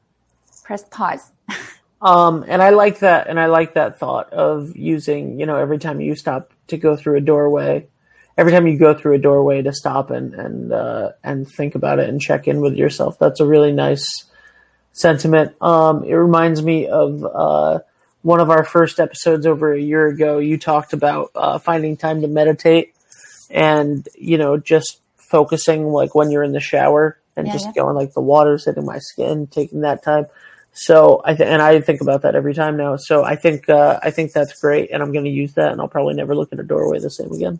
press 0.63 0.83
pause. 0.89 1.31
Um, 2.01 2.43
and 2.47 2.63
I 2.63 2.71
like 2.71 2.99
that, 2.99 3.27
and 3.27 3.39
I 3.39 3.45
like 3.45 3.75
that 3.75 3.99
thought 3.99 4.33
of 4.33 4.75
using, 4.75 5.39
you 5.39 5.45
know, 5.45 5.57
every 5.57 5.77
time 5.77 6.01
you 6.01 6.15
stop 6.15 6.51
to 6.67 6.77
go 6.77 6.95
through 6.95 7.17
a 7.17 7.21
doorway, 7.21 7.87
every 8.37 8.51
time 8.51 8.65
you 8.65 8.77
go 8.77 8.95
through 8.95 9.15
a 9.15 9.19
doorway 9.19 9.61
to 9.61 9.71
stop 9.71 10.09
and 10.09 10.33
and 10.33 10.73
uh, 10.73 11.11
and 11.23 11.47
think 11.47 11.75
about 11.75 11.99
it 11.99 12.09
and 12.09 12.19
check 12.19 12.47
in 12.47 12.59
with 12.59 12.73
yourself. 12.73 13.19
That's 13.19 13.39
a 13.39 13.45
really 13.45 13.71
nice 13.71 14.03
sentiment. 14.93 15.55
Um, 15.61 16.03
it 16.03 16.13
reminds 16.13 16.63
me 16.63 16.87
of 16.87 17.23
uh, 17.23 17.79
one 18.21 18.39
of 18.39 18.49
our 18.49 18.63
first 18.63 18.99
episodes 18.99 19.45
over 19.45 19.73
a 19.73 19.81
year 19.81 20.07
ago. 20.07 20.37
You 20.37 20.57
talked 20.57 20.93
about 20.93 21.31
uh, 21.35 21.59
finding 21.59 21.97
time 21.97 22.21
to 22.21 22.27
meditate, 22.27 22.93
and 23.49 24.07
you 24.15 24.37
know, 24.37 24.57
just 24.57 24.99
focusing 25.17 25.87
like 25.87 26.15
when 26.15 26.31
you're 26.31 26.43
in 26.43 26.51
the 26.51 26.59
shower 26.59 27.17
and 27.37 27.47
yeah, 27.47 27.53
just 27.53 27.67
yeah. 27.67 27.83
going 27.83 27.95
like 27.95 28.13
the 28.13 28.21
water's 28.21 28.65
hitting 28.65 28.85
my 28.85 28.99
skin, 28.99 29.47
taking 29.47 29.81
that 29.81 30.03
time 30.03 30.25
so 30.73 31.21
I 31.25 31.33
th- 31.33 31.47
and 31.47 31.61
I 31.61 31.81
think 31.81 32.01
about 32.01 32.21
that 32.21 32.35
every 32.35 32.53
time 32.53 32.77
now. 32.77 32.95
So 32.95 33.23
I 33.23 33.35
think 33.35 33.67
uh, 33.67 33.99
I 34.01 34.11
think 34.11 34.31
that's 34.31 34.59
great, 34.59 34.89
and 34.91 35.03
I'm 35.03 35.11
going 35.11 35.25
to 35.25 35.31
use 35.31 35.53
that, 35.53 35.71
and 35.71 35.81
I'll 35.81 35.89
probably 35.89 36.13
never 36.13 36.35
look 36.35 36.53
at 36.53 36.59
a 36.59 36.63
doorway 36.63 36.99
the 36.99 37.09
same 37.09 37.31
again. 37.31 37.59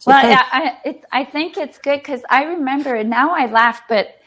So 0.00 0.12
well, 0.12 0.28
yeah, 0.28 0.44
I, 0.52 0.78
it, 0.84 1.04
I 1.10 1.24
think 1.24 1.56
it's 1.56 1.78
good 1.78 1.98
because 1.98 2.20
I 2.28 2.44
remember 2.44 3.02
now 3.02 3.30
I 3.30 3.46
laugh, 3.46 3.82
but 3.88 4.20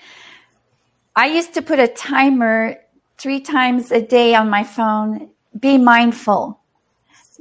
I 1.16 1.28
used 1.28 1.54
to 1.54 1.62
put 1.62 1.80
a 1.80 1.88
timer 1.88 2.78
three 3.18 3.40
times 3.40 3.92
a 3.92 4.02
day 4.02 4.34
on 4.34 4.50
my 4.50 4.64
phone. 4.64 5.30
Be 5.60 5.78
mindful. 5.78 6.60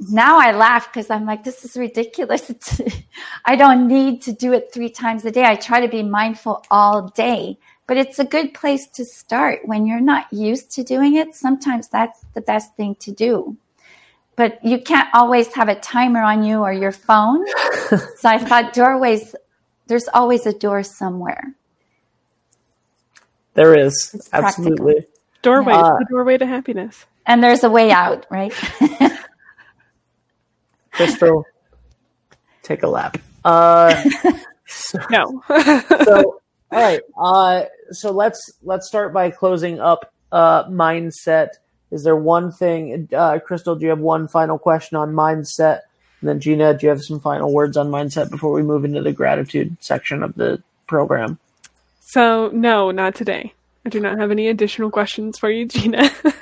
Now 0.09 0.39
I 0.39 0.51
laugh 0.51 0.91
because 0.91 1.09
I'm 1.09 1.25
like, 1.25 1.43
this 1.43 1.63
is 1.63 1.77
ridiculous. 1.77 2.51
I 3.45 3.55
don't 3.55 3.87
need 3.87 4.23
to 4.23 4.31
do 4.31 4.51
it 4.53 4.73
three 4.73 4.89
times 4.89 5.25
a 5.25 5.31
day. 5.31 5.43
I 5.43 5.55
try 5.55 5.79
to 5.79 5.87
be 5.87 6.01
mindful 6.01 6.63
all 6.71 7.09
day 7.09 7.59
but 7.91 7.97
it's 7.97 8.19
a 8.19 8.23
good 8.23 8.53
place 8.53 8.87
to 8.87 9.03
start 9.03 9.59
when 9.65 9.85
you're 9.85 9.99
not 9.99 10.31
used 10.31 10.71
to 10.71 10.81
doing 10.81 11.17
it. 11.17 11.35
Sometimes 11.35 11.89
that's 11.89 12.21
the 12.33 12.39
best 12.39 12.73
thing 12.77 12.95
to 13.01 13.11
do. 13.11 13.57
But 14.37 14.63
you 14.63 14.79
can't 14.79 15.09
always 15.13 15.53
have 15.55 15.67
a 15.67 15.75
timer 15.75 16.21
on 16.21 16.45
you 16.45 16.59
or 16.59 16.71
your 16.71 16.93
phone. 16.93 17.45
so 17.89 18.29
I 18.29 18.37
thought 18.37 18.71
doorways, 18.71 19.35
there's 19.87 20.07
always 20.13 20.45
a 20.45 20.53
door 20.57 20.83
somewhere. 20.83 21.53
There 23.55 23.77
is. 23.77 24.11
It's 24.13 24.29
absolutely. 24.31 24.93
Practical. 24.93 25.21
Doorway, 25.41 25.73
uh, 25.73 25.97
the 25.99 26.05
doorway 26.09 26.37
to 26.37 26.45
happiness. 26.45 27.05
And 27.25 27.43
there's 27.43 27.63
a 27.63 27.69
way 27.69 27.91
out, 27.91 28.25
right? 28.29 28.53
Crystal, 30.91 31.45
take 32.63 32.83
a 32.83 32.87
lap. 32.87 33.17
Uh, 33.43 34.03
so, 34.67 34.99
no. 35.09 35.43
so 36.03 36.41
all 36.71 36.81
right. 36.81 37.01
Uh, 37.17 37.63
so 37.91 38.11
let's 38.11 38.51
let's 38.63 38.87
start 38.87 39.13
by 39.13 39.29
closing 39.29 39.79
up 39.79 40.13
uh, 40.31 40.65
mindset. 40.65 41.49
Is 41.91 42.03
there 42.03 42.15
one 42.15 42.51
thing, 42.51 43.09
uh, 43.13 43.39
Crystal? 43.39 43.75
Do 43.75 43.83
you 43.83 43.89
have 43.89 43.99
one 43.99 44.27
final 44.27 44.57
question 44.57 44.97
on 44.97 45.13
mindset? 45.13 45.81
And 46.21 46.29
then 46.29 46.39
Gina, 46.39 46.77
do 46.77 46.85
you 46.85 46.89
have 46.89 47.01
some 47.01 47.19
final 47.19 47.51
words 47.51 47.75
on 47.75 47.89
mindset 47.89 48.29
before 48.29 48.53
we 48.53 48.63
move 48.63 48.85
into 48.85 49.01
the 49.01 49.11
gratitude 49.11 49.75
section 49.81 50.23
of 50.23 50.35
the 50.35 50.61
program? 50.87 51.39
So 51.99 52.49
no, 52.53 52.91
not 52.91 53.15
today. 53.15 53.53
I 53.85 53.89
do 53.89 53.99
not 53.99 54.19
have 54.19 54.31
any 54.31 54.47
additional 54.47 54.91
questions 54.91 55.39
for 55.39 55.49
you, 55.49 55.65
Gina. 55.65 56.09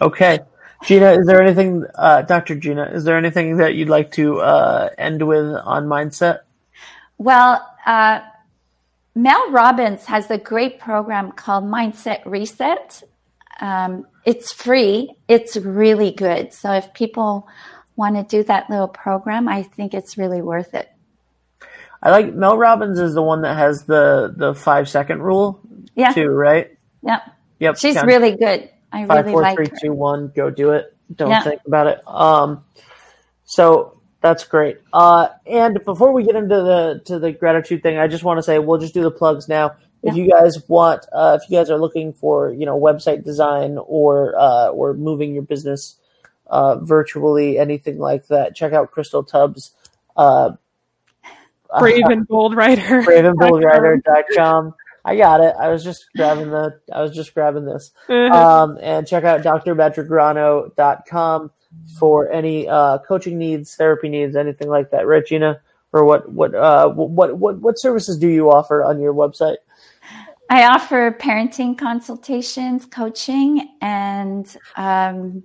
okay. 0.00 0.40
Gina, 0.84 1.12
is 1.12 1.26
there 1.26 1.42
anything, 1.42 1.84
uh, 1.96 2.22
Dr. 2.22 2.54
Gina, 2.54 2.84
is 2.92 3.04
there 3.04 3.16
anything 3.16 3.56
that 3.56 3.74
you'd 3.74 3.88
like 3.88 4.12
to 4.12 4.40
uh, 4.40 4.90
end 4.96 5.26
with 5.26 5.54
on 5.64 5.86
mindset? 5.86 6.40
Well, 7.18 7.66
uh, 7.84 8.20
Mel 9.14 9.50
Robbins 9.50 10.04
has 10.04 10.30
a 10.30 10.38
great 10.38 10.78
program 10.78 11.32
called 11.32 11.64
Mindset 11.64 12.24
Reset. 12.24 13.02
Um, 13.60 14.06
it's 14.24 14.52
free. 14.52 15.16
It's 15.26 15.56
really 15.56 16.12
good. 16.12 16.52
So 16.52 16.72
if 16.72 16.94
people 16.94 17.48
want 17.96 18.14
to 18.14 18.22
do 18.22 18.44
that 18.44 18.70
little 18.70 18.86
program, 18.86 19.48
I 19.48 19.64
think 19.64 19.94
it's 19.94 20.16
really 20.16 20.40
worth 20.40 20.74
it. 20.74 20.88
I 22.00 22.10
like 22.10 22.32
Mel 22.32 22.56
Robbins 22.56 23.00
is 23.00 23.14
the 23.14 23.22
one 23.22 23.42
that 23.42 23.56
has 23.56 23.82
the 23.84 24.32
the 24.36 24.54
five 24.54 24.88
second 24.88 25.20
rule. 25.20 25.60
Yeah. 25.96 26.12
Too 26.12 26.28
right. 26.28 26.70
Yep. 27.02 27.22
Yep. 27.58 27.78
She's 27.78 28.00
really 28.04 28.36
good. 28.36 28.70
I 28.92 29.06
Five, 29.06 29.24
really 29.26 29.32
four, 29.32 29.42
like 29.42 29.56
three, 29.56 29.68
her. 29.68 29.76
two, 29.80 29.92
one. 29.92 30.32
Go 30.34 30.50
do 30.50 30.72
it. 30.72 30.96
Don't 31.14 31.30
Yeah. 31.30 31.42
think 31.42 31.60
about 31.66 31.86
it. 31.88 32.00
Um, 32.06 32.64
so 33.44 34.00
that's 34.20 34.44
great. 34.44 34.78
Uh, 34.92 35.28
and 35.46 35.82
before 35.84 36.12
we 36.12 36.24
get 36.24 36.36
into 36.36 36.48
the 36.56 37.02
to 37.06 37.18
the 37.18 37.32
gratitude 37.32 37.82
thing, 37.82 37.98
I 37.98 38.08
just 38.08 38.24
want 38.24 38.38
to 38.38 38.42
say 38.42 38.58
we'll 38.58 38.78
just 38.80 38.94
do 38.94 39.02
the 39.02 39.10
plugs 39.10 39.48
now. 39.48 39.76
If 40.02 40.14
Yeah. 40.16 40.22
you 40.24 40.30
guys 40.30 40.68
want, 40.68 41.06
uh, 41.12 41.38
if 41.42 41.50
you 41.50 41.58
guys 41.58 41.70
are 41.70 41.78
looking 41.78 42.12
for, 42.12 42.50
you 42.52 42.66
know, 42.66 42.78
website 42.78 43.24
design 43.24 43.78
or 43.78 44.34
uh, 44.38 44.68
or 44.68 44.94
moving 44.94 45.32
your 45.34 45.42
business 45.42 45.96
uh, 46.46 46.76
virtually, 46.76 47.58
anything 47.58 47.98
like 47.98 48.26
that, 48.28 48.54
check 48.54 48.72
out 48.72 48.90
Crystal 48.90 49.22
Tubbs. 49.22 49.72
Uh, 50.16 50.52
Brave 51.78 52.04
and 52.06 52.26
bold 52.26 52.56
writer. 52.56 53.02
braveandboldwriter.com. 53.02 54.74
I 55.08 55.16
got 55.16 55.40
it. 55.40 55.54
I 55.58 55.68
was 55.68 55.82
just 55.82 56.04
grabbing 56.14 56.50
the. 56.50 56.78
I 56.92 57.00
was 57.00 57.14
just 57.14 57.32
grabbing 57.32 57.64
this. 57.64 57.92
Um, 58.10 58.76
and 58.82 59.06
check 59.06 59.24
out 59.24 59.40
drpatrickgrano.com 59.40 61.50
for 61.98 62.30
any 62.30 62.68
uh, 62.68 62.98
coaching 62.98 63.38
needs, 63.38 63.74
therapy 63.74 64.10
needs, 64.10 64.36
anything 64.36 64.68
like 64.68 64.90
that. 64.90 65.06
Right, 65.06 65.24
Gina? 65.24 65.62
Or 65.94 66.04
what? 66.04 66.30
What? 66.30 66.54
Uh, 66.54 66.90
what? 66.90 67.38
What? 67.38 67.58
What 67.58 67.78
services 67.78 68.18
do 68.18 68.28
you 68.28 68.50
offer 68.50 68.84
on 68.84 69.00
your 69.00 69.14
website? 69.14 69.56
I 70.50 70.66
offer 70.66 71.16
parenting 71.18 71.78
consultations, 71.78 72.84
coaching, 72.84 73.66
and 73.80 74.54
um, 74.76 75.42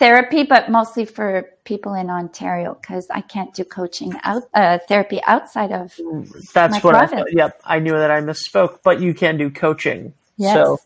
therapy, 0.00 0.42
but 0.42 0.70
mostly 0.70 1.04
for 1.04 1.44
people 1.64 1.94
in 1.94 2.10
Ontario 2.10 2.74
because 2.80 3.06
I 3.10 3.20
can't 3.20 3.54
do 3.54 3.62
coaching 3.62 4.14
out 4.24 4.42
uh, 4.54 4.78
therapy 4.88 5.20
outside 5.26 5.70
of. 5.70 5.94
That's 6.52 6.72
My 6.72 6.80
what 6.80 6.94
I 6.96 7.06
province. 7.06 7.20
thought. 7.20 7.32
Yep, 7.32 7.60
I 7.64 7.78
knew 7.78 7.92
that 7.92 8.10
I 8.10 8.20
misspoke, 8.22 8.78
but 8.82 9.00
you 9.00 9.14
can 9.14 9.36
do 9.36 9.50
coaching. 9.50 10.14
Yes. 10.36 10.54
So 10.54 10.80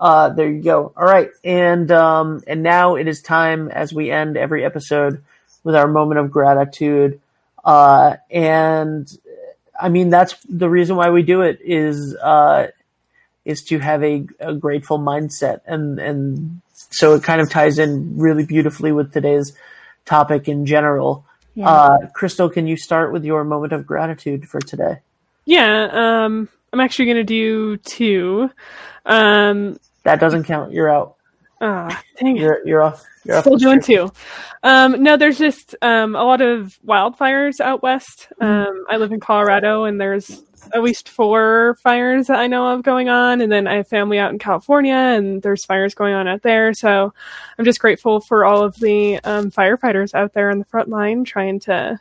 uh, 0.00 0.30
there 0.30 0.50
you 0.50 0.62
go. 0.62 0.92
All 0.96 1.04
right, 1.04 1.30
and 1.44 1.92
um, 1.92 2.42
and 2.48 2.62
now 2.64 2.96
it 2.96 3.06
is 3.06 3.22
time 3.22 3.68
as 3.68 3.92
we 3.92 4.10
end 4.10 4.36
every 4.36 4.64
episode 4.64 5.22
with 5.62 5.76
our 5.76 5.86
moment 5.86 6.18
of 6.18 6.30
gratitude. 6.30 7.20
Uh, 7.62 8.16
and 8.30 9.06
I 9.80 9.90
mean 9.90 10.08
that's 10.08 10.34
the 10.48 10.68
reason 10.68 10.96
why 10.96 11.10
we 11.10 11.22
do 11.22 11.42
it 11.42 11.60
is 11.62 12.16
uh, 12.16 12.68
is 13.44 13.62
to 13.64 13.78
have 13.78 14.02
a, 14.02 14.26
a 14.40 14.54
grateful 14.54 14.98
mindset, 14.98 15.60
and 15.66 15.98
and 15.98 16.62
so 16.94 17.14
it 17.14 17.22
kind 17.22 17.40
of 17.40 17.50
ties 17.50 17.78
in 17.78 18.16
really 18.18 18.44
beautifully 18.46 18.92
with 18.92 19.12
today's 19.12 19.52
topic 20.04 20.48
in 20.48 20.66
general. 20.66 21.24
Yeah. 21.54 21.68
Uh, 21.68 22.06
Crystal, 22.14 22.48
can 22.48 22.66
you 22.66 22.76
start 22.76 23.12
with 23.12 23.24
your 23.24 23.44
moment 23.44 23.72
of 23.72 23.86
gratitude 23.86 24.48
for 24.48 24.60
today? 24.60 24.98
Yeah, 25.44 25.88
um, 26.24 26.48
I'm 26.72 26.80
actually 26.80 27.04
going 27.06 27.16
to 27.18 27.24
do 27.24 27.76
two. 27.78 28.50
Um, 29.06 29.78
That 30.04 30.20
doesn't 30.20 30.44
count. 30.44 30.72
You're 30.72 30.90
out. 30.90 31.16
ah, 31.60 32.02
dang. 32.18 32.36
You're 32.36 32.66
you're 32.66 32.82
off. 32.82 33.04
You're 33.24 33.40
Still 33.40 33.54
the 33.54 33.58
doing 33.58 33.80
two. 33.80 34.10
Um, 34.62 35.02
no, 35.02 35.16
there's 35.16 35.38
just 35.38 35.74
um, 35.82 36.14
a 36.16 36.24
lot 36.24 36.40
of 36.40 36.76
wildfires 36.86 37.60
out 37.60 37.82
west. 37.82 38.28
Mm-hmm. 38.40 38.68
Um, 38.68 38.84
I 38.90 38.96
live 38.96 39.12
in 39.12 39.20
Colorado, 39.20 39.84
and 39.84 40.00
there's 40.00 40.42
at 40.72 40.82
least 40.82 41.08
four 41.08 41.76
fires 41.82 42.28
that 42.28 42.38
I 42.38 42.46
know 42.46 42.72
of 42.72 42.82
going 42.82 43.08
on. 43.08 43.40
And 43.40 43.50
then 43.50 43.66
I 43.66 43.76
have 43.76 43.88
family 43.88 44.18
out 44.18 44.32
in 44.32 44.38
California, 44.38 44.94
and 44.94 45.42
there's 45.42 45.64
fires 45.64 45.94
going 45.94 46.14
on 46.14 46.28
out 46.28 46.42
there. 46.42 46.72
So 46.74 47.12
I'm 47.58 47.64
just 47.64 47.80
grateful 47.80 48.20
for 48.20 48.44
all 48.44 48.62
of 48.62 48.76
the 48.76 49.18
um, 49.24 49.50
firefighters 49.50 50.14
out 50.14 50.32
there 50.32 50.50
on 50.50 50.58
the 50.58 50.64
front 50.64 50.88
line 50.88 51.24
trying 51.24 51.60
to, 51.60 51.98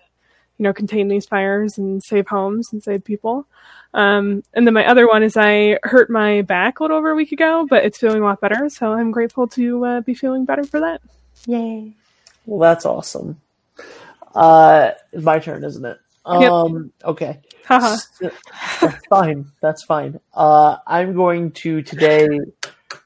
you 0.57 0.63
know, 0.63 0.73
contain 0.73 1.07
these 1.07 1.25
fires 1.25 1.77
and 1.77 2.03
save 2.03 2.27
homes 2.27 2.69
and 2.71 2.81
save 2.81 3.03
people. 3.03 3.47
Um, 3.93 4.43
and 4.53 4.65
then 4.65 4.73
my 4.73 4.87
other 4.87 5.07
one 5.07 5.23
is 5.23 5.37
I 5.37 5.77
hurt 5.83 6.09
my 6.09 6.41
back 6.41 6.79
a 6.79 6.83
little 6.83 6.97
over 6.97 7.11
a 7.11 7.15
week 7.15 7.31
ago, 7.31 7.67
but 7.69 7.85
it's 7.85 7.99
feeling 7.99 8.21
a 8.21 8.25
lot 8.25 8.41
better. 8.41 8.69
So 8.69 8.93
I'm 8.93 9.11
grateful 9.11 9.47
to 9.49 9.85
uh, 9.85 10.01
be 10.01 10.13
feeling 10.13 10.45
better 10.45 10.63
for 10.63 10.79
that. 10.79 11.01
Yay. 11.45 11.93
Well, 12.45 12.59
that's 12.59 12.85
awesome. 12.85 13.39
Uh, 14.33 14.91
it's 15.11 15.23
my 15.23 15.39
turn, 15.39 15.63
isn't 15.63 15.85
it? 15.85 15.99
Yep. 16.25 16.51
Um, 16.51 16.93
okay. 17.03 17.41
Haha. 17.65 17.97
That's 18.81 19.05
fine. 19.07 19.45
That's 19.61 19.83
fine. 19.83 20.19
Uh, 20.33 20.77
I'm 20.87 21.13
going 21.13 21.51
to 21.51 21.81
today 21.81 22.39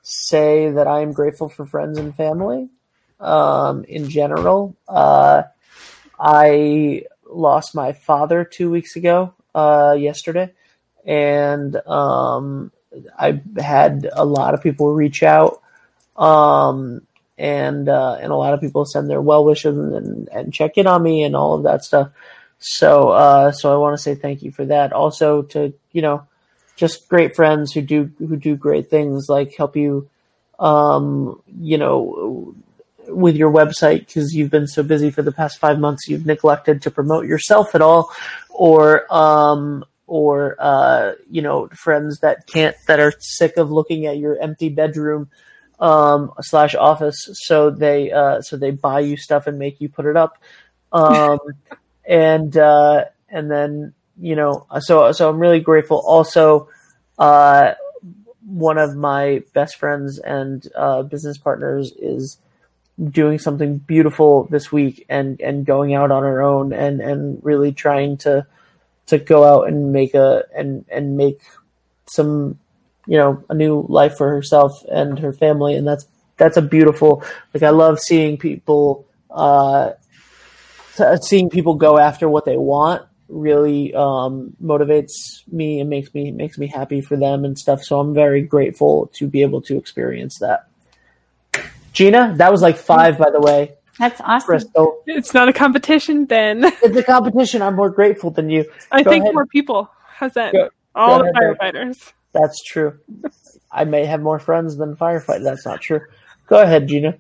say 0.03 0.71
that 0.71 0.87
I 0.87 1.01
am 1.01 1.11
grateful 1.11 1.49
for 1.49 1.65
friends 1.65 1.97
and 1.97 2.15
family. 2.15 2.69
Um, 3.19 3.83
in 3.85 4.09
general, 4.09 4.75
uh, 4.87 5.43
I 6.19 7.03
lost 7.29 7.75
my 7.75 7.93
father 7.93 8.43
two 8.43 8.69
weeks 8.69 8.95
ago. 8.95 9.33
Uh, 9.55 9.95
yesterday, 9.97 10.53
and 11.03 11.75
um, 11.87 12.71
I 13.17 13.41
had 13.57 14.07
a 14.13 14.23
lot 14.23 14.53
of 14.53 14.61
people 14.61 14.93
reach 14.93 15.23
out. 15.23 15.63
Um, 16.15 17.01
and 17.39 17.87
uh, 17.89 18.17
and 18.21 18.31
a 18.31 18.35
lot 18.35 18.53
of 18.53 18.61
people 18.61 18.85
send 18.85 19.09
their 19.09 19.21
well 19.21 19.45
wishes 19.45 19.77
and, 19.77 20.27
and 20.29 20.53
check 20.53 20.77
in 20.77 20.87
on 20.87 21.03
me 21.03 21.23
and 21.23 21.35
all 21.35 21.55
of 21.55 21.63
that 21.63 21.83
stuff. 21.83 22.11
So 22.59 23.09
uh, 23.09 23.51
so 23.51 23.73
I 23.73 23.77
want 23.77 23.95
to 23.95 24.01
say 24.01 24.15
thank 24.15 24.41
you 24.41 24.51
for 24.51 24.65
that. 24.65 24.93
Also 24.93 25.43
to 25.43 25.73
you 25.91 26.01
know 26.01 26.27
just 26.75 27.09
great 27.09 27.35
friends 27.35 27.73
who 27.73 27.81
do 27.81 28.11
who 28.19 28.37
do 28.37 28.55
great 28.55 28.89
things 28.89 29.27
like 29.27 29.55
help 29.55 29.75
you 29.75 30.09
um, 30.59 31.41
you 31.59 31.77
know 31.77 32.55
with 33.07 33.35
your 33.35 33.51
website 33.51 34.05
because 34.05 34.33
you've 34.33 34.51
been 34.51 34.67
so 34.67 34.83
busy 34.83 35.11
for 35.11 35.21
the 35.21 35.31
past 35.31 35.59
five 35.59 35.79
months 35.79 36.07
you've 36.07 36.25
neglected 36.25 36.81
to 36.81 36.91
promote 36.91 37.25
yourself 37.25 37.73
at 37.73 37.81
all 37.81 38.11
or 38.49 39.11
um, 39.13 39.83
or 40.05 40.55
uh, 40.59 41.13
you 41.29 41.41
know 41.41 41.67
friends 41.69 42.19
that 42.19 42.47
can't 42.47 42.75
that 42.87 42.99
are 42.99 43.13
sick 43.19 43.57
of 43.57 43.71
looking 43.71 44.05
at 44.05 44.17
your 44.17 44.39
empty 44.39 44.69
bedroom 44.69 45.29
um, 45.79 46.31
slash 46.41 46.75
office 46.75 47.29
so 47.33 47.69
they 47.69 48.11
uh, 48.11 48.41
so 48.41 48.57
they 48.57 48.71
buy 48.71 48.99
you 48.99 49.17
stuff 49.17 49.47
and 49.47 49.57
make 49.57 49.79
you 49.81 49.89
put 49.89 50.05
it 50.05 50.15
up 50.15 50.37
um, 50.91 51.39
and 52.07 52.55
uh, 52.57 53.05
and 53.29 53.51
then 53.51 53.93
you 54.19 54.35
know 54.35 54.65
so 54.79 55.11
so 55.11 55.29
I'm 55.29 55.39
really 55.39 55.59
grateful. 55.59 56.01
Also 56.05 56.69
uh, 57.19 57.73
one 58.45 58.77
of 58.77 58.95
my 58.95 59.43
best 59.53 59.75
friends 59.77 60.19
and 60.19 60.67
uh, 60.75 61.03
business 61.03 61.37
partners 61.37 61.91
is 61.99 62.37
doing 63.11 63.37
something 63.37 63.77
beautiful 63.77 64.45
this 64.45 64.71
week 64.71 65.05
and 65.09 65.39
and 65.41 65.65
going 65.65 65.93
out 65.93 66.09
on 66.09 66.23
her 66.23 66.41
own 66.41 66.73
and 66.73 66.99
and 67.01 67.39
really 67.43 67.71
trying 67.71 68.17
to 68.17 68.45
to 69.05 69.17
go 69.17 69.43
out 69.43 69.67
and 69.67 69.93
make 69.93 70.15
a 70.15 70.43
and 70.55 70.85
and 70.89 71.15
make 71.17 71.39
some 72.07 72.57
you 73.05 73.17
know 73.17 73.43
a 73.49 73.53
new 73.53 73.85
life 73.89 74.17
for 74.17 74.29
herself 74.29 74.83
and 74.89 75.19
her 75.19 75.33
family. 75.33 75.75
And 75.75 75.87
that's 75.87 76.07
that's 76.37 76.57
a 76.57 76.61
beautiful 76.61 77.23
like 77.53 77.63
i 77.63 77.69
love 77.69 77.99
seeing 77.99 78.37
people 78.37 79.05
uh 79.31 79.91
t- 80.97 81.03
seeing 81.21 81.49
people 81.49 81.75
go 81.75 81.97
after 81.97 82.27
what 82.27 82.45
they 82.45 82.57
want 82.57 83.03
really 83.29 83.93
um 83.93 84.55
motivates 84.63 85.43
me 85.51 85.79
and 85.81 85.89
makes 85.89 86.13
me 86.13 86.31
makes 86.31 86.57
me 86.57 86.65
happy 86.67 87.01
for 87.01 87.17
them 87.17 87.43
and 87.43 87.59
stuff 87.59 87.83
so 87.83 87.99
i'm 87.99 88.13
very 88.13 88.41
grateful 88.41 89.07
to 89.13 89.27
be 89.27 89.41
able 89.41 89.61
to 89.61 89.77
experience 89.77 90.37
that 90.39 90.67
gina 91.93 92.33
that 92.37 92.51
was 92.51 92.61
like 92.61 92.77
five 92.77 93.17
by 93.17 93.29
the 93.29 93.41
way 93.41 93.73
That's 93.99 94.21
awesome. 94.21 94.45
crystal 94.45 95.01
It's 95.07 95.33
not 95.33 95.49
a 95.49 95.53
competition, 95.53 96.25
Ben. 96.25 96.63
it's 96.83 96.95
a 96.95 97.03
competition 97.03 97.61
i'm 97.61 97.75
more 97.75 97.89
grateful 97.89 98.29
than 98.31 98.49
you 98.49 98.65
I 98.91 99.03
Go 99.03 99.11
think 99.11 99.23
ahead. 99.23 99.33
more 99.33 99.45
people. 99.45 99.89
How's 100.07 100.33
that? 100.33 100.53
Go- 100.53 100.69
All 100.95 101.19
go 101.19 101.25
the 101.25 101.31
ahead, 101.31 101.57
firefighters. 101.75 102.13
That's 102.33 102.63
true. 102.63 102.97
I 103.71 103.83
may 103.83 104.05
have 104.05 104.21
more 104.21 104.39
friends 104.39 104.77
than 104.77 104.95
firefighters. 104.95 105.43
That's 105.43 105.65
not 105.65 105.81
true. 105.81 106.01
Go 106.47 106.61
ahead, 106.61 106.87
Gina. 106.87 107.17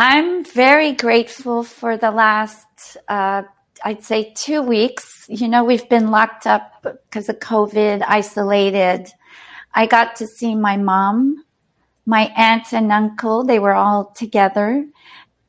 I'm 0.00 0.44
very 0.44 0.92
grateful 0.92 1.64
for 1.64 1.96
the 1.96 2.12
last, 2.12 2.96
uh, 3.08 3.42
I'd 3.84 4.04
say, 4.04 4.32
two 4.36 4.62
weeks. 4.62 5.26
You 5.28 5.48
know, 5.48 5.64
we've 5.64 5.88
been 5.88 6.12
locked 6.12 6.46
up 6.46 6.70
because 6.84 7.28
of 7.28 7.40
COVID, 7.40 8.04
isolated. 8.06 9.08
I 9.74 9.86
got 9.86 10.14
to 10.16 10.28
see 10.28 10.54
my 10.54 10.76
mom, 10.76 11.42
my 12.06 12.32
aunt 12.36 12.72
and 12.72 12.92
uncle. 12.92 13.42
They 13.42 13.58
were 13.58 13.74
all 13.74 14.12
together. 14.16 14.86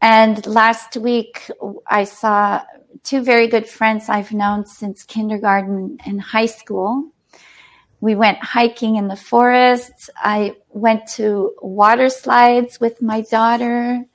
And 0.01 0.43
last 0.47 0.97
week, 0.97 1.51
I 1.85 2.05
saw 2.05 2.63
two 3.03 3.21
very 3.21 3.49
good 3.49 3.67
friends 3.67 4.09
I've 4.09 4.31
known 4.31 4.65
since 4.65 5.03
kindergarten 5.03 5.99
and 6.07 6.19
high 6.19 6.47
school. 6.47 7.11
We 8.01 8.15
went 8.15 8.39
hiking 8.43 8.95
in 8.95 9.09
the 9.09 9.15
forest. 9.15 10.09
I 10.17 10.55
went 10.69 11.05
to 11.17 11.53
water 11.61 12.09
slides 12.09 12.79
with 12.79 12.99
my 12.99 13.21
daughter 13.21 14.05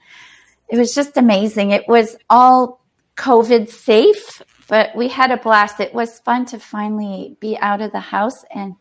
it 0.74 0.78
was 0.78 0.92
just 0.92 1.16
amazing. 1.16 1.70
It 1.70 1.87
was 1.87 2.16
all 2.28 2.80
COVID 3.16 3.68
safe, 3.68 4.42
but 4.66 4.94
we 4.96 5.06
had 5.06 5.30
a 5.30 5.37
blast. 5.37 5.78
It 5.78 5.94
was 5.94 6.18
fun 6.18 6.46
to 6.46 6.58
finally 6.58 7.37
be 7.38 7.56
out 7.56 7.80
of 7.80 7.92
the 7.92 8.00
house 8.00 8.44
and 8.52 8.74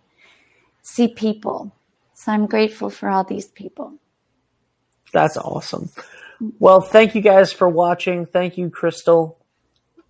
see 0.81 1.07
people. 1.07 1.71
So 2.15 2.31
I'm 2.31 2.47
grateful 2.47 2.89
for 2.89 3.09
all 3.09 3.23
these 3.23 3.45
people. 3.45 3.93
That's 5.11 5.37
awesome. 5.37 5.91
Well, 6.57 6.81
thank 6.81 7.13
you 7.13 7.21
guys 7.21 7.53
for 7.53 7.69
watching. 7.69 8.25
Thank 8.25 8.57
you, 8.57 8.71
Crystal. 8.71 9.37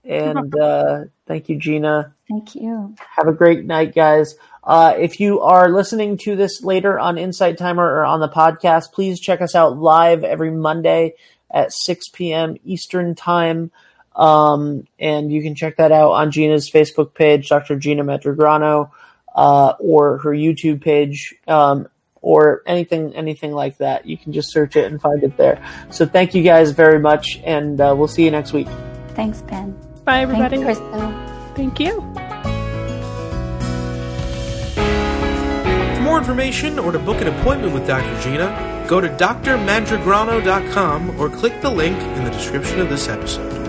And 0.05 0.57
uh, 0.57 1.05
Thank 1.25 1.47
you, 1.47 1.57
Gina. 1.57 2.13
Thank 2.29 2.55
you. 2.55 2.95
Have 3.17 3.27
a 3.27 3.33
great 3.33 3.65
night, 3.65 3.95
guys. 3.95 4.35
Uh, 4.63 4.93
if 4.97 5.19
you 5.19 5.41
are 5.41 5.69
listening 5.69 6.17
to 6.17 6.35
this 6.35 6.61
later 6.61 6.99
on 6.99 7.17
Insight 7.17 7.57
Timer 7.57 7.85
or 7.85 8.05
on 8.05 8.19
the 8.19 8.29
podcast, 8.29 8.91
please 8.93 9.19
check 9.19 9.41
us 9.41 9.55
out 9.55 9.77
live 9.77 10.23
every 10.23 10.51
Monday 10.51 11.15
at 11.53 11.71
6 11.71 12.09
p.m. 12.09 12.57
Eastern 12.65 13.15
Time. 13.15 13.71
Um, 14.15 14.87
and 14.99 15.31
you 15.31 15.41
can 15.41 15.55
check 15.55 15.77
that 15.77 15.91
out 15.91 16.11
on 16.11 16.31
Gina's 16.31 16.69
Facebook 16.69 17.13
page, 17.13 17.49
Dr. 17.49 17.77
Gina 17.77 18.03
Medragrano, 18.03 18.91
uh, 19.33 19.73
or 19.79 20.17
her 20.19 20.31
YouTube 20.31 20.81
page, 20.81 21.33
um, 21.47 21.87
or 22.21 22.61
anything, 22.65 23.15
anything 23.15 23.53
like 23.53 23.77
that. 23.77 24.05
You 24.05 24.17
can 24.17 24.31
just 24.31 24.51
search 24.51 24.75
it 24.75 24.91
and 24.91 25.01
find 25.01 25.23
it 25.23 25.35
there. 25.37 25.63
So 25.89 26.05
thank 26.05 26.35
you 26.35 26.43
guys 26.43 26.71
very 26.71 26.99
much, 26.99 27.39
and 27.43 27.79
uh, 27.79 27.93
we'll 27.97 28.07
see 28.07 28.23
you 28.23 28.31
next 28.31 28.53
week. 28.53 28.67
Thanks, 29.09 29.41
Ben. 29.41 29.77
Bye, 30.05 30.21
everybody. 30.21 30.57
Thank 30.57 30.77
you, 30.77 30.81
Crystal. 30.81 31.13
Thank 31.55 31.79
you. 31.79 32.01
For 35.95 36.01
more 36.01 36.17
information 36.17 36.79
or 36.79 36.91
to 36.91 36.99
book 36.99 37.21
an 37.21 37.27
appointment 37.27 37.73
with 37.73 37.87
Dr. 37.87 38.21
Gina, 38.21 38.72
go 38.87 39.01
to 39.01 39.09
drmandragrano.com 39.09 41.19
or 41.19 41.29
click 41.29 41.61
the 41.61 41.69
link 41.69 41.99
in 42.17 42.23
the 42.23 42.31
description 42.31 42.79
of 42.79 42.89
this 42.89 43.07
episode. 43.07 43.62